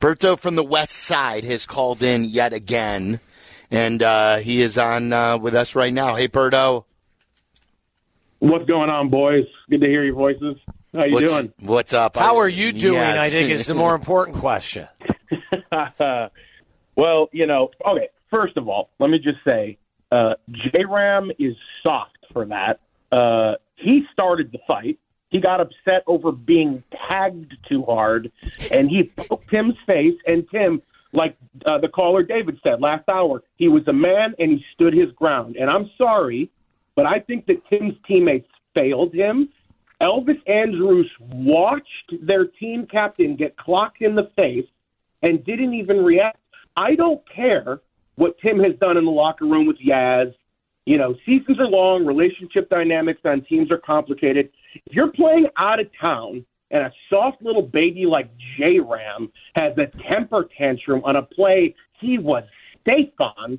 [0.00, 3.20] Berto from the West Side has called in yet again
[3.70, 6.14] and uh, he is on uh, with us right now.
[6.14, 6.84] Hey, Berto.
[8.38, 9.44] What's going on, boys?
[9.70, 10.56] Good to hear your voices.
[10.96, 11.52] How you what's, doing?
[11.60, 12.16] What's up?
[12.16, 12.94] How are you doing?
[12.94, 13.18] Yes.
[13.18, 14.88] I think is the more important question.
[16.96, 18.08] well, you know, okay.
[18.32, 19.78] First of all, let me just say,
[20.10, 21.54] uh, J Ram is
[21.86, 22.80] soft for that.
[23.12, 24.98] Uh, he started the fight.
[25.28, 28.32] He got upset over being tagged too hard,
[28.70, 30.14] and he poked Tim's face.
[30.26, 30.80] And Tim,
[31.12, 34.94] like uh, the caller David said last hour, he was a man and he stood
[34.94, 35.56] his ground.
[35.56, 36.50] And I'm sorry,
[36.94, 39.50] but I think that Tim's teammates failed him.
[40.02, 44.66] Elvis Andrus watched their team captain get clocked in the face
[45.22, 46.38] and didn't even react.
[46.76, 47.80] I don't care
[48.16, 50.34] what Tim has done in the locker room with Yaz.
[50.84, 54.50] You know, seasons are long, relationship dynamics on teams are complicated.
[54.74, 59.72] If you're playing out of town and a soft little baby like J Ram has
[59.78, 62.44] a temper tantrum on a play he was
[62.86, 63.58] safe on,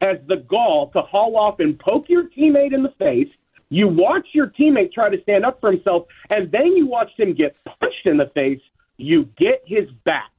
[0.00, 3.28] has the gall to haul off and poke your teammate in the face.
[3.74, 7.34] You watch your teammate try to stand up for himself, and then you watch him
[7.34, 8.60] get punched in the face.
[8.98, 10.30] You get his back.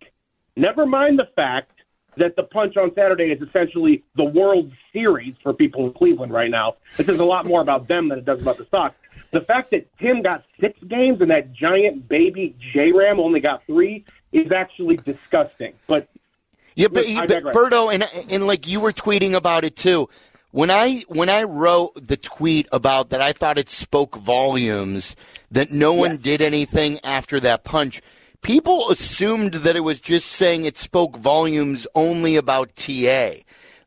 [0.55, 1.71] Never mind the fact
[2.15, 6.49] that the punch on Saturday is essentially the World Series for people in Cleveland right
[6.49, 6.75] now.
[6.95, 8.95] This is a lot more about them than it does about the Sox.
[9.31, 13.65] The fact that Tim got six games and that giant baby J Ram only got
[13.65, 15.73] three is actually disgusting.
[15.87, 16.07] But
[16.75, 20.07] yeah, but, but Berto, and and like you were tweeting about it too.
[20.55, 25.13] When I when I wrote the tweet about that, I thought it spoke volumes
[25.51, 28.01] that no one did anything after that punch.
[28.41, 33.31] People assumed that it was just saying it spoke volumes only about TA.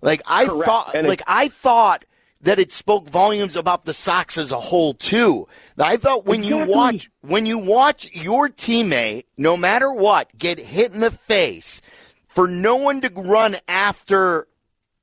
[0.03, 0.67] Like I Correct.
[0.67, 2.05] thought, And like I thought
[2.43, 5.49] that it spoke volumes about the Sox as a whole too.
[5.79, 10.93] I thought when you watch when you watch your teammate, no matter what, get hit
[10.93, 11.81] in the face,
[12.27, 14.49] for no one to run after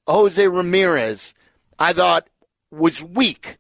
[0.06, 1.34] Jose Ramirez,
[1.80, 2.28] I thought
[2.72, 3.58] was weak.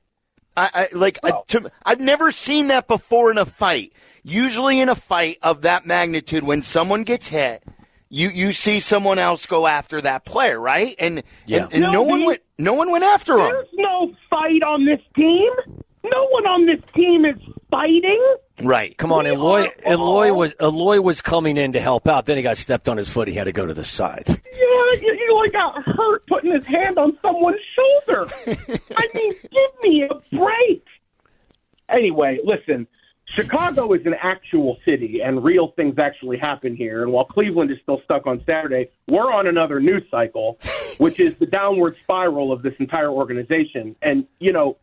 [0.57, 3.93] I, I like I, to, I've never seen that before in a fight.
[4.23, 7.63] Usually in a fight of that magnitude, when someone gets hit,
[8.09, 10.95] you you see someone else go after that player, right?
[10.99, 11.65] And Yeah.
[11.65, 13.51] and, and no, No, one we- went no one went after him.
[13.51, 15.49] There's no fight on this team.
[16.13, 17.35] No one on this team is
[17.69, 18.35] fighting.
[18.63, 18.95] Right.
[18.97, 19.69] Come on, We Eloy.
[19.85, 22.25] Eloy was Eloy was coming in to help out.
[22.25, 23.27] Then he got stepped on his foot.
[23.27, 24.27] He had to go to the side.
[24.55, 25.13] Yeah, you,
[25.45, 28.29] you got hurt putting his hand on someone's shoulder.
[28.95, 30.83] I mean, give me a break.
[31.89, 32.87] Anyway, listen,
[33.35, 37.03] Chicago is an actual city, and real things actually happen here.
[37.03, 40.57] And while Cleveland is still stuck on Saturday, we're on another news cycle,
[40.97, 43.95] which is the downward spiral of this entire organization.
[44.01, 44.77] And you know,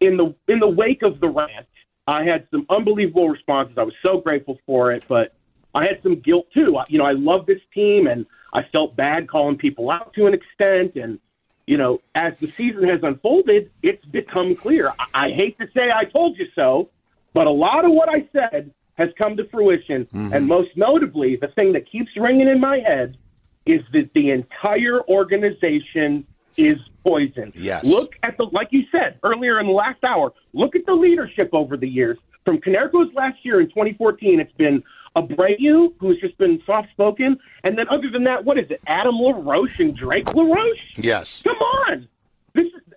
[0.00, 1.66] in the in the wake of the rant,
[2.08, 3.76] I had some unbelievable responses.
[3.76, 5.34] I was so grateful for it, but
[5.74, 6.76] I had some guilt too.
[6.78, 10.26] I- You know, I love this team, and I felt bad calling people out to
[10.26, 10.96] an extent.
[10.96, 11.18] And
[11.66, 14.88] you know, as the season has unfolded, it's become clear.
[14.98, 16.88] I, I hate to say I told you so,
[17.34, 20.06] but a lot of what I said has come to fruition.
[20.06, 20.32] Mm-hmm.
[20.32, 23.18] And most notably, the thing that keeps ringing in my head
[23.66, 26.26] is that the entire organization
[26.58, 27.52] is poison.
[27.54, 27.84] Yes.
[27.84, 31.50] Look at the, like you said earlier in the last hour, look at the leadership
[31.52, 32.18] over the years.
[32.44, 34.82] From Konerko's last year in 2014, it's been
[35.16, 37.38] Abreu, who's just been soft spoken.
[37.64, 38.80] And then other than that, what is it?
[38.86, 40.96] Adam LaRoche and Drake LaRoche?
[40.96, 41.42] Yes.
[41.42, 42.08] Come on.
[42.54, 42.94] This is,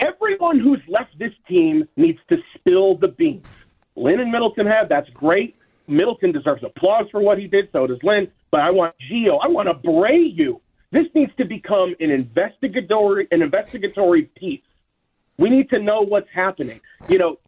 [0.00, 3.46] everyone who's left this team needs to spill the beans.
[3.96, 4.88] Lynn and Middleton have.
[4.88, 5.56] That's great.
[5.88, 7.68] Middleton deserves applause for what he did.
[7.72, 8.30] So does Lynn.
[8.50, 9.38] But I want Gio.
[9.42, 10.60] I want Abreu.
[10.90, 14.62] This needs to become an investigatory, an investigatory piece.
[15.36, 16.80] We need to know what's happening.
[17.08, 17.38] You know,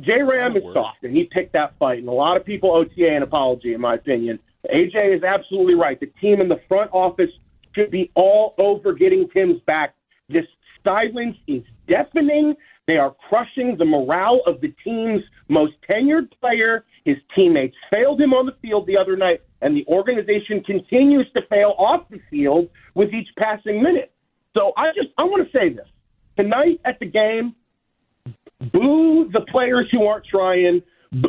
[0.00, 3.14] J Ram is soft, and he picked that fight, and a lot of people OTA
[3.14, 4.38] an apology, in my opinion.
[4.72, 5.98] AJ is absolutely right.
[5.98, 7.30] The team in the front office
[7.74, 9.94] should be all over getting Tim's back.
[10.28, 10.46] This
[10.86, 12.54] silence is deafening.
[12.86, 16.84] They are crushing the morale of the team's most tenured player.
[17.04, 21.42] His teammates failed him on the field the other night, and the organization continues to
[21.48, 24.12] fail off the field with each passing minute.
[24.56, 25.86] So I just I want to say this
[26.36, 27.54] tonight at the game
[28.72, 30.82] boo the players who aren't trying.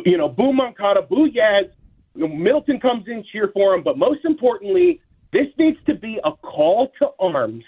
[0.04, 1.70] You know, boo Moncada, boo Yaz.
[2.14, 3.82] Middleton comes in, cheer for him.
[3.82, 5.00] But most importantly,
[5.32, 7.64] this needs to be a call to arms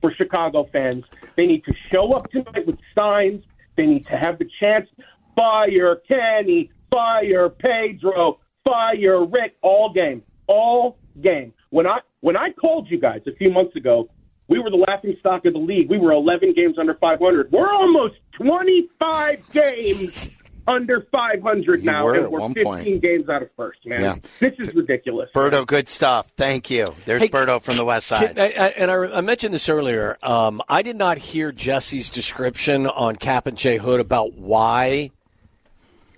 [0.00, 1.04] for Chicago fans.
[1.36, 3.42] They need to show up tonight with signs.
[3.76, 4.88] They need to have the chance.
[5.36, 9.56] Fire Kenny, fire Pedro, fire Rick.
[9.62, 11.52] All game, all game.
[11.70, 14.08] When I when I called you guys a few months ago,
[14.48, 15.90] we were the laughing stock of the league.
[15.90, 17.52] We were 11 games under 500.
[17.52, 20.30] We're almost 25 games
[20.66, 23.02] under 500 You now, were and at we're one 15 point.
[23.02, 23.78] games out of first.
[23.86, 24.14] Man, Yeah.
[24.40, 25.30] this is ridiculous.
[25.34, 26.28] Berto, good stuff.
[26.36, 26.94] Thank you.
[27.06, 28.38] There's Hey, Berto from the West Side.
[28.38, 30.18] I, I, and I, I mentioned this earlier.
[30.22, 35.10] Um, I did not hear Jesse's description on Kap and J Hood about why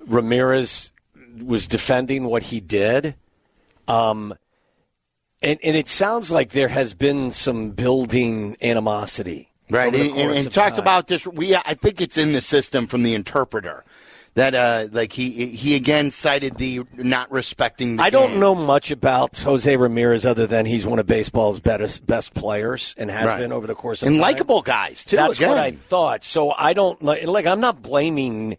[0.07, 0.93] Ramirez
[1.43, 3.15] was defending what he did.
[3.89, 4.35] Um,
[5.43, 9.51] and, and it sounds like there has been some building animosity.
[9.71, 11.27] Right, and, and, talked about this.
[11.27, 13.85] We, I think it's in the system from the interpreter
[14.35, 17.97] that, uh, like he he again cited the not respecting.
[17.97, 22.05] the I don't know much about Jose Ramirez other than he's one of baseball's best
[22.05, 23.39] best players and has Right.
[23.39, 25.17] been over the course of and likable guys too.
[25.17, 25.51] That's again.
[25.51, 26.25] what I thought.
[26.25, 27.27] So I don't like.
[27.27, 28.57] like I'm not blaming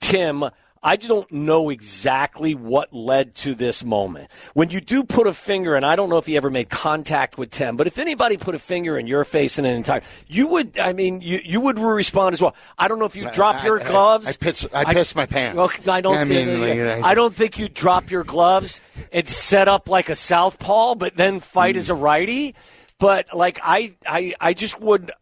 [0.00, 0.44] Tim.
[0.84, 4.28] I don't know exactly what led to this moment.
[4.54, 7.38] When you do put a finger, and I don't know if he ever made contact
[7.38, 10.48] with Tim, but if anybody put a finger in your face in an entire, you
[10.48, 10.78] would.
[10.78, 12.56] I mean, you you would respond as well.
[12.76, 14.26] I don't know if you drop I- your I- gloves.
[14.26, 15.56] I piss- I piss my pants.
[15.56, 16.16] Well, I don't.
[16.16, 18.80] I think, mean, like, I don't think you drop your gloves
[19.12, 21.80] and set up like a southpaw, but then fight hmm.
[21.80, 22.54] as a righty.
[22.98, 25.12] But like I, I, I just would.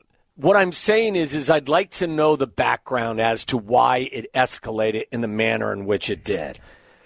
[0.41, 4.33] What I'm saying is, is I'd like to know the background as to why it
[4.33, 6.59] escalated in the manner in which it did.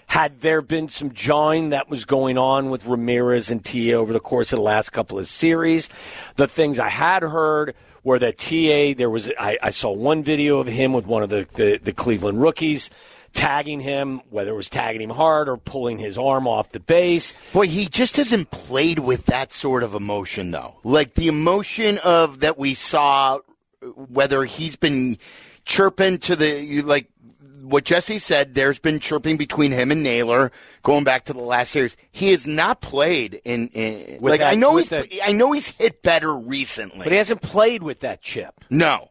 [0.06, 4.20] Had there been some jawing that was going on with Ramirez and Tia over the
[4.20, 5.88] course of the last couple of series,
[6.36, 7.74] the things I had heard
[8.04, 11.30] were that TA there was I, I saw one video of him with one of
[11.30, 12.88] the, the, the Cleveland rookies.
[13.34, 17.34] Tagging him, whether it was tagging him hard or pulling his arm off the base.
[17.52, 20.76] Boy, he just hasn't played with that sort of emotion, though.
[20.84, 23.40] Like the emotion of that we saw,
[24.08, 25.18] whether he's been
[25.64, 27.08] chirping to the like
[27.62, 28.54] what Jesse said.
[28.54, 31.96] There's been chirping between him and Naylor going back to the last series.
[32.12, 35.68] He has not played in, in like that- I know he's that- I know he's
[35.70, 37.04] hit better recently.
[37.04, 38.64] But he hasn't played with that chip.
[38.70, 39.08] No.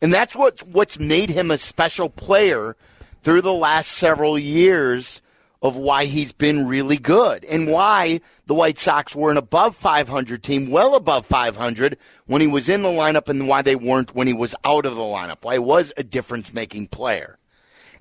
[0.00, 2.76] And that's what what's made him a special player
[3.22, 5.20] through the last several years
[5.62, 10.42] of why he's been really good and why the White Sox were an above 500
[10.42, 11.96] team, well above 500
[12.26, 14.96] when he was in the lineup and why they weren't when he was out of
[14.96, 15.38] the lineup.
[15.42, 17.38] Why he was a difference making player.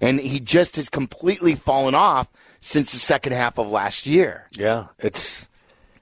[0.02, 2.28] And he just has completely fallen off
[2.60, 4.48] since the second half of last year.
[4.58, 5.48] Yeah, it's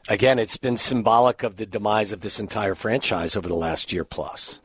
[0.07, 4.05] again, it's been symbolic of the demise of this entire franchise over the last year
[4.05, 4.61] plus.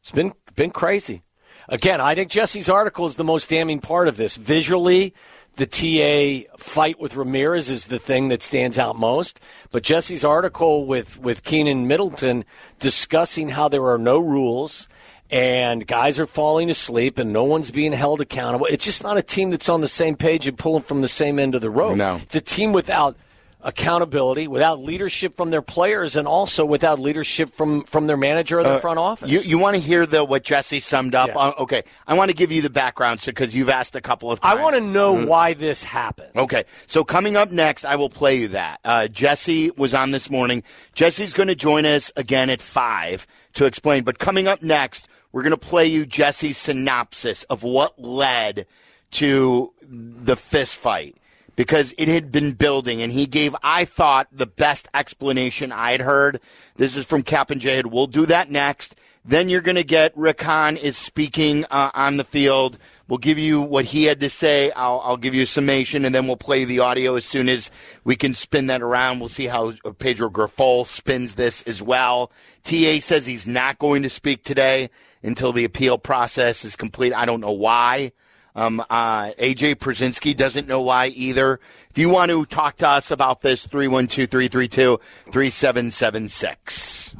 [0.00, 1.22] It's been been crazy.
[1.68, 4.36] Again, I think Jesse's article is the most damning part of this.
[4.36, 5.14] Visually,
[5.56, 9.38] the TA fight with Ramirez is the thing that stands out most.
[9.70, 12.44] But Jesse's article with, with Keynan Middleton
[12.78, 14.88] discussing how there are no rules
[15.30, 18.66] and guys are falling asleep and no one's being held accountable.
[18.66, 21.38] It's just not a team that's on the same page and pulling from the same
[21.38, 21.96] end of the rope.
[21.96, 22.16] No.
[22.16, 23.16] It's a team without
[23.62, 28.62] accountability, without leadership from their players, and also without leadership from, from their manager or
[28.64, 29.28] their front office.
[29.28, 31.28] Uh, You, you want to hear the what Jesse summed up?
[31.28, 31.38] Yeah.
[31.38, 34.40] Uh, okay, I want to give you the background because you've asked a couple of
[34.42, 35.26] I want to know Mm.
[35.26, 36.30] why this happened.
[36.36, 38.80] Okay, so coming up next, I will play you that.
[38.84, 40.62] Uh, Jesse was on this morning.
[40.94, 44.02] Jesse's going to join us again at 5 to explain.
[44.04, 48.66] But coming up next, we're going to play you Jesse's synopsis of what led
[49.12, 51.16] to the fist fight
[51.56, 56.40] because it had been building, and he gave, I thought, the best explanation I'd heard.
[56.76, 57.86] This is from Kap and Jade.
[57.86, 58.94] We'll do that next.
[59.24, 62.76] Then you're going to get Rick Hahn is speaking uh, on the field.
[63.06, 64.72] We'll give you what he had to say.
[64.72, 67.70] I'll, I'll give you a summation, and then we'll play the audio as soon as
[68.02, 69.20] we can spin that around.
[69.20, 72.32] We'll see how Pedro Grifol spins this as well.
[72.64, 74.90] TA says he's not going to speak today
[75.22, 77.12] until the appeal process is complete.
[77.12, 78.12] I don't know why.
[78.54, 81.58] Um, uh, AJ Pierzynski doesn't know why either.
[81.90, 85.00] If you want to talk to us about this, 312 332
[85.30, 87.14] 3776.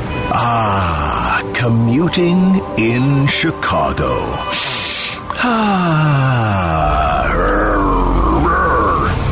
[0.00, 4.34] Ah, commuting in Chicago.
[5.40, 5.88] Ah,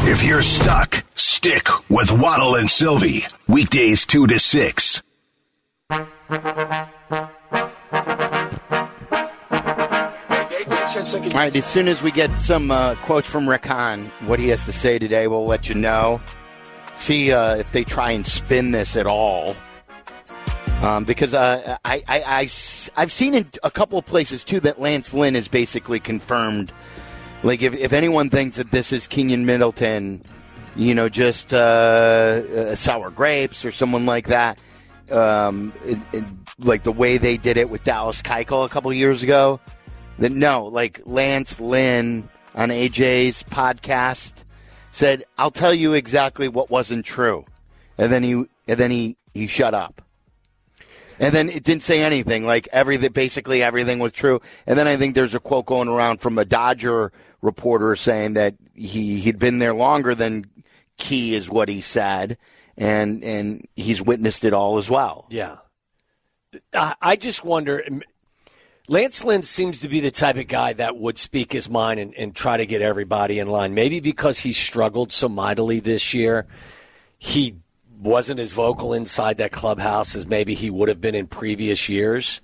[0.07, 3.27] if you're stuck, stick with Waddle and Silvy.
[3.47, 5.03] Weekdays 2 to 6.
[10.97, 11.03] All
[11.35, 14.65] right, as soon as we get some uh, quotes from Rick Hahn, what he has
[14.65, 16.23] to say today, we'll let you know.
[16.95, 19.55] See uh, if they try and spin this at all.
[20.83, 22.23] Um, because uh, I, I,
[22.97, 26.73] I, have seen in a couple of places, too, that Lance Lynn has basically confirmed.
[27.43, 30.23] Like, if, if anyone thinks that this is Keynan Middleton,
[30.77, 34.59] you know, just uh, uh, sour grapes or someone like that,
[35.11, 36.25] um, it, it,
[36.59, 39.61] like the way they did it with Dallas Keuchel a couple years ago,
[40.19, 44.45] then no, like Lance Lynn on AJ's podcast
[44.91, 47.45] said, "I'll tell you exactly what wasn't true,"
[47.99, 48.33] and then he
[48.67, 50.03] and then he he shut up.
[51.19, 52.45] And then it didn't say anything.
[52.45, 54.41] Like everything, basically everything was true.
[54.67, 58.55] And then I think there's a quote going around from a Dodger reporter saying that
[58.75, 60.45] he he'd been there longer than
[60.99, 62.39] Key is what he said,
[62.77, 65.27] and and he's witnessed it all as well.
[65.31, 65.57] Yeah.
[66.73, 67.83] I just wonder.
[68.89, 72.15] Lance Lynn seems to be the type of guy that would speak his mind and,
[72.15, 73.75] and try to get everybody in line.
[73.75, 76.47] Maybe because he struggled so mightily this year,
[77.19, 77.57] he
[78.01, 82.41] wasn't as vocal inside that clubhouse as maybe he would have been in previous years.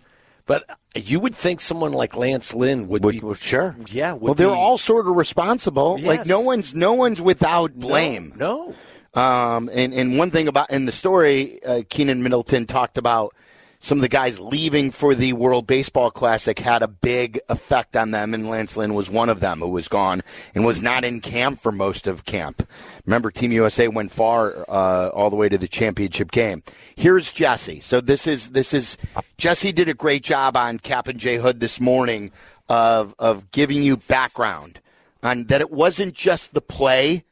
[0.47, 0.65] But
[0.97, 3.77] you would think someone like Lance Lynn would, Would, be sure.
[3.87, 6.01] Yeah, would Well, they're be- all sort of responsible.
[6.01, 8.35] Like no one's no one's without blame.
[8.37, 8.75] No.
[9.15, 13.35] Um, and, and one thing about in the story, uh, Keynan Middleton talked about
[13.83, 18.13] some of the guys leaving for the World Baseball Classic had a big effect on
[18.13, 20.23] them, and Lance Lynn was one of them who was gone
[20.55, 22.67] and was not in camp for most of camp.
[23.07, 26.63] Remember, Team USA went far uh, all the way to the championship game.
[26.95, 27.81] Here's Jesse.
[27.81, 28.97] So this is this is
[29.37, 32.31] Jesse did a great job on Kap and J Hood this morning
[32.69, 34.81] of of giving you background
[35.25, 37.25] on that it wasn't just the play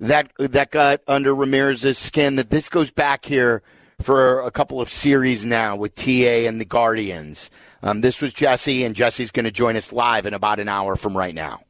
[0.00, 2.36] that that got under Ramirez's skin.
[2.36, 3.62] That this goes back here
[4.00, 7.50] for a couple of series now with TA and the Guardians.
[7.82, 10.96] Um, this was Jesse, and Jesse's going to join us live in about an hour
[10.96, 11.62] from right now.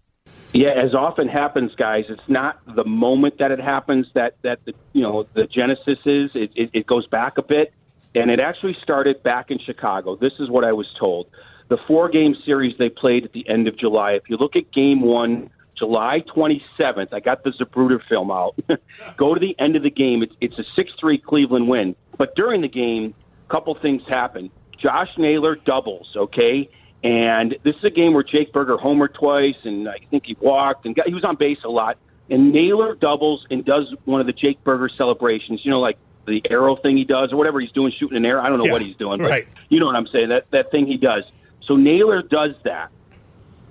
[0.53, 4.75] Yeah, as often happens, guys, it's not the moment that it happens that that the
[4.93, 6.31] you know the genesis is.
[6.35, 7.73] It, it, it goes back a bit,
[8.15, 10.17] and it actually started back in Chicago.
[10.17, 11.29] This is what I was told.
[11.69, 14.13] the four game series they played at the end of July.
[14.13, 15.49] If you look at game one,
[15.83, 18.55] July 27th, I got the Zapruder film out.
[19.17, 20.23] Go to the end of the game.
[20.23, 21.97] It's, it's a 6 3 Cleveland win.
[22.17, 23.15] But during the game,
[23.49, 24.53] a couple things happen.
[24.79, 26.71] Josh Naylor doubles, okay?
[27.03, 30.87] And this is a game where Jake Burger homered twice, and I think he walked,
[30.87, 31.99] and got, he was on base a lot.
[32.31, 36.41] And Naylor doubles and does one of the Jake Burger celebrations, you know, like the
[36.49, 38.41] arrow thing he does or whatever he's doing, shooting an arrow.
[38.41, 39.49] I don't know Yeah, what he's doing, but right.
[39.69, 40.29] you know what I'm saying.
[40.29, 41.25] That that thing he does.
[41.67, 42.91] So Naylor does that.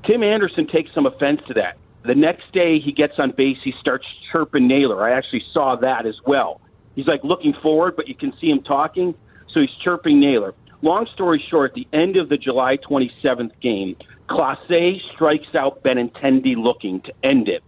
[0.06, 1.78] Tim Anderson takes some offense to that.
[2.04, 5.04] The next day he gets on base, he starts chirping Naylor.
[5.04, 6.62] I actually saw that as well.
[6.96, 9.14] He's like looking forward, but you can see him talking,
[9.54, 10.54] so he's chirping Naylor.
[10.82, 13.96] Long story short, the end of the July 27th game,
[14.28, 17.64] Clase strikes out Benintendi looking to end it.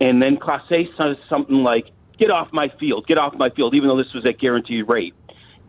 [0.00, 1.86] And then Clase says something like,
[2.18, 5.14] get off my field, get off my field, even though this was at guaranteed rate.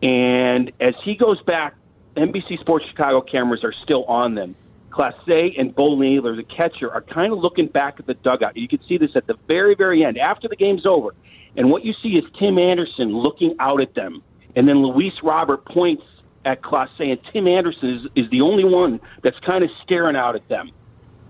[0.02, 1.74] And as he goes back,
[2.16, 4.54] NBC Sports Chicago cameras are still on them.
[4.90, 8.56] Clase and Bo Naylor, the catcher, are kind of looking back at the dugout.
[8.56, 11.14] You can see this at the very, very end, after the game's over.
[11.56, 14.22] And what you see is Tim Anderson looking out at them.
[14.56, 16.02] And then Luis Robert points
[16.44, 20.36] at Clase, and Tim Anderson is, is the only one that's kind of staring out
[20.36, 20.70] at them.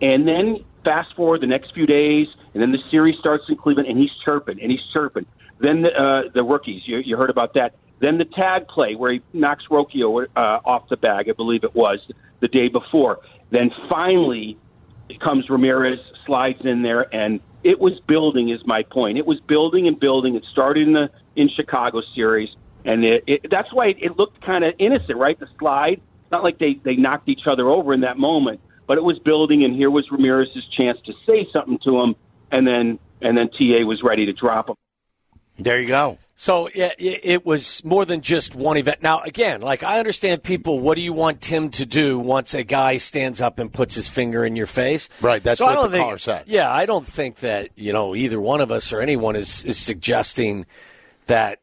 [0.00, 3.88] And then fast forward the next few days, and then the series starts in Cleveland,
[3.88, 5.26] and he's chirping and he's chirping.
[5.58, 7.74] Then the, uh, the rookies, you, you heard about that.
[7.98, 11.74] Then the tag play where he knocks Rocchio uh, off the bag, I believe it
[11.74, 11.98] was
[12.40, 13.20] the day before.
[13.50, 14.58] Then finally
[15.08, 18.50] it comes Ramirez, slides in there, and it was building.
[18.50, 19.18] Is my point?
[19.18, 20.36] It was building and building.
[20.36, 22.48] It started in the in Chicago series,
[22.84, 25.38] and it, it, that's why it, it looked kind of innocent, right?
[25.38, 26.00] The slide.
[26.30, 29.64] Not like they they knocked each other over in that moment, but it was building,
[29.64, 32.14] and here was Ramirez's chance to say something to him,
[32.52, 34.76] and then and then Ta was ready to drop him.
[35.58, 36.18] There you go.
[36.40, 39.02] So yeah, it, it was more than just one event.
[39.02, 42.62] Now, again, like I understand people, what do you want Tim to do once a
[42.64, 45.10] guy stands up and puts his finger in your face?
[45.20, 46.44] Right, that's So I what don't the think- caller said.
[46.46, 49.76] Yeah, I don't think that you know either one of us or anyone is is
[49.76, 50.64] suggesting
[51.26, 51.60] that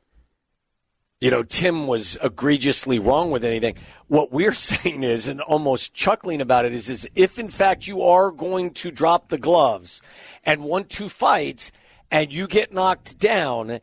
[1.21, 3.77] you know Tim was egregiously wrong with anything.
[4.09, 8.03] What we're saying is, and almost chuckling about it, is, is if in fact you
[8.03, 10.03] are going to drop the gloves
[10.45, 11.71] and want to fight,
[12.11, 13.79] and you get knocked down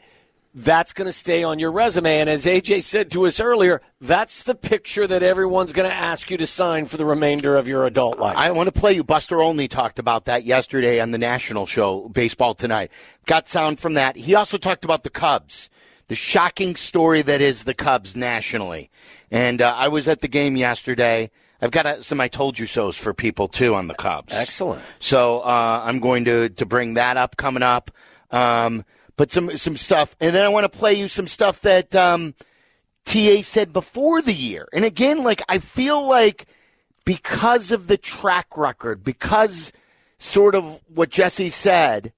[0.54, 2.20] that's going to stay on your resume.
[2.20, 6.30] And as AJ said to us earlier, that's the picture that everyone's going to ask
[6.30, 8.36] you to sign for the remainder of your adult life.
[8.36, 9.02] I want to play you.
[9.02, 12.92] Buster Olney talked about that yesterday on the national show, Baseball Tonight.
[13.26, 14.16] Got sound from that.
[14.16, 15.68] He also talked about the Cubs,
[16.06, 18.90] the shocking story that is the Cubs nationally.
[19.32, 21.30] And uh, I was at the game yesterday.
[21.60, 24.34] I've got uh some I told you so's for people too on the Cubs.
[24.34, 24.82] Excellent.
[24.98, 27.90] So uh, I'm going to to bring that up coming up.
[28.30, 28.84] Um,
[29.16, 32.34] but some some stuff, and then I want to play you some stuff that um,
[33.04, 34.68] Ta said before the year.
[34.72, 36.46] And again, like I feel like
[37.04, 39.72] because of the track record, because
[40.18, 42.12] sort of what Jesse said,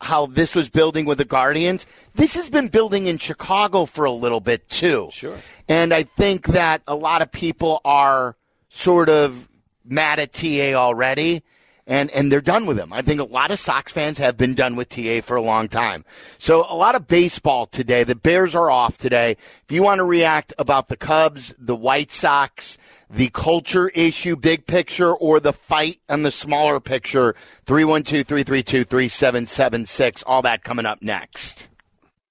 [0.00, 4.12] how this was building with the Guardians, this has been building in Chicago for a
[4.12, 5.08] little bit too.
[5.12, 5.36] Sure.
[5.68, 8.36] And I think that a lot of people are
[8.68, 9.48] sort of
[9.84, 11.42] mad at TA already.
[11.86, 12.92] And, and they're done with him.
[12.92, 15.66] I think a lot of Sox fans have been done with TA for a long
[15.66, 16.04] time.
[16.38, 18.04] So a lot of baseball today.
[18.04, 19.32] The Bears are off today.
[19.32, 22.78] If you want to react about the Cubs, the White Sox,
[23.10, 27.34] the culture issue, big picture, or the fight and the smaller picture,
[27.66, 30.22] 312 332 3776.
[30.22, 31.68] All that coming up next.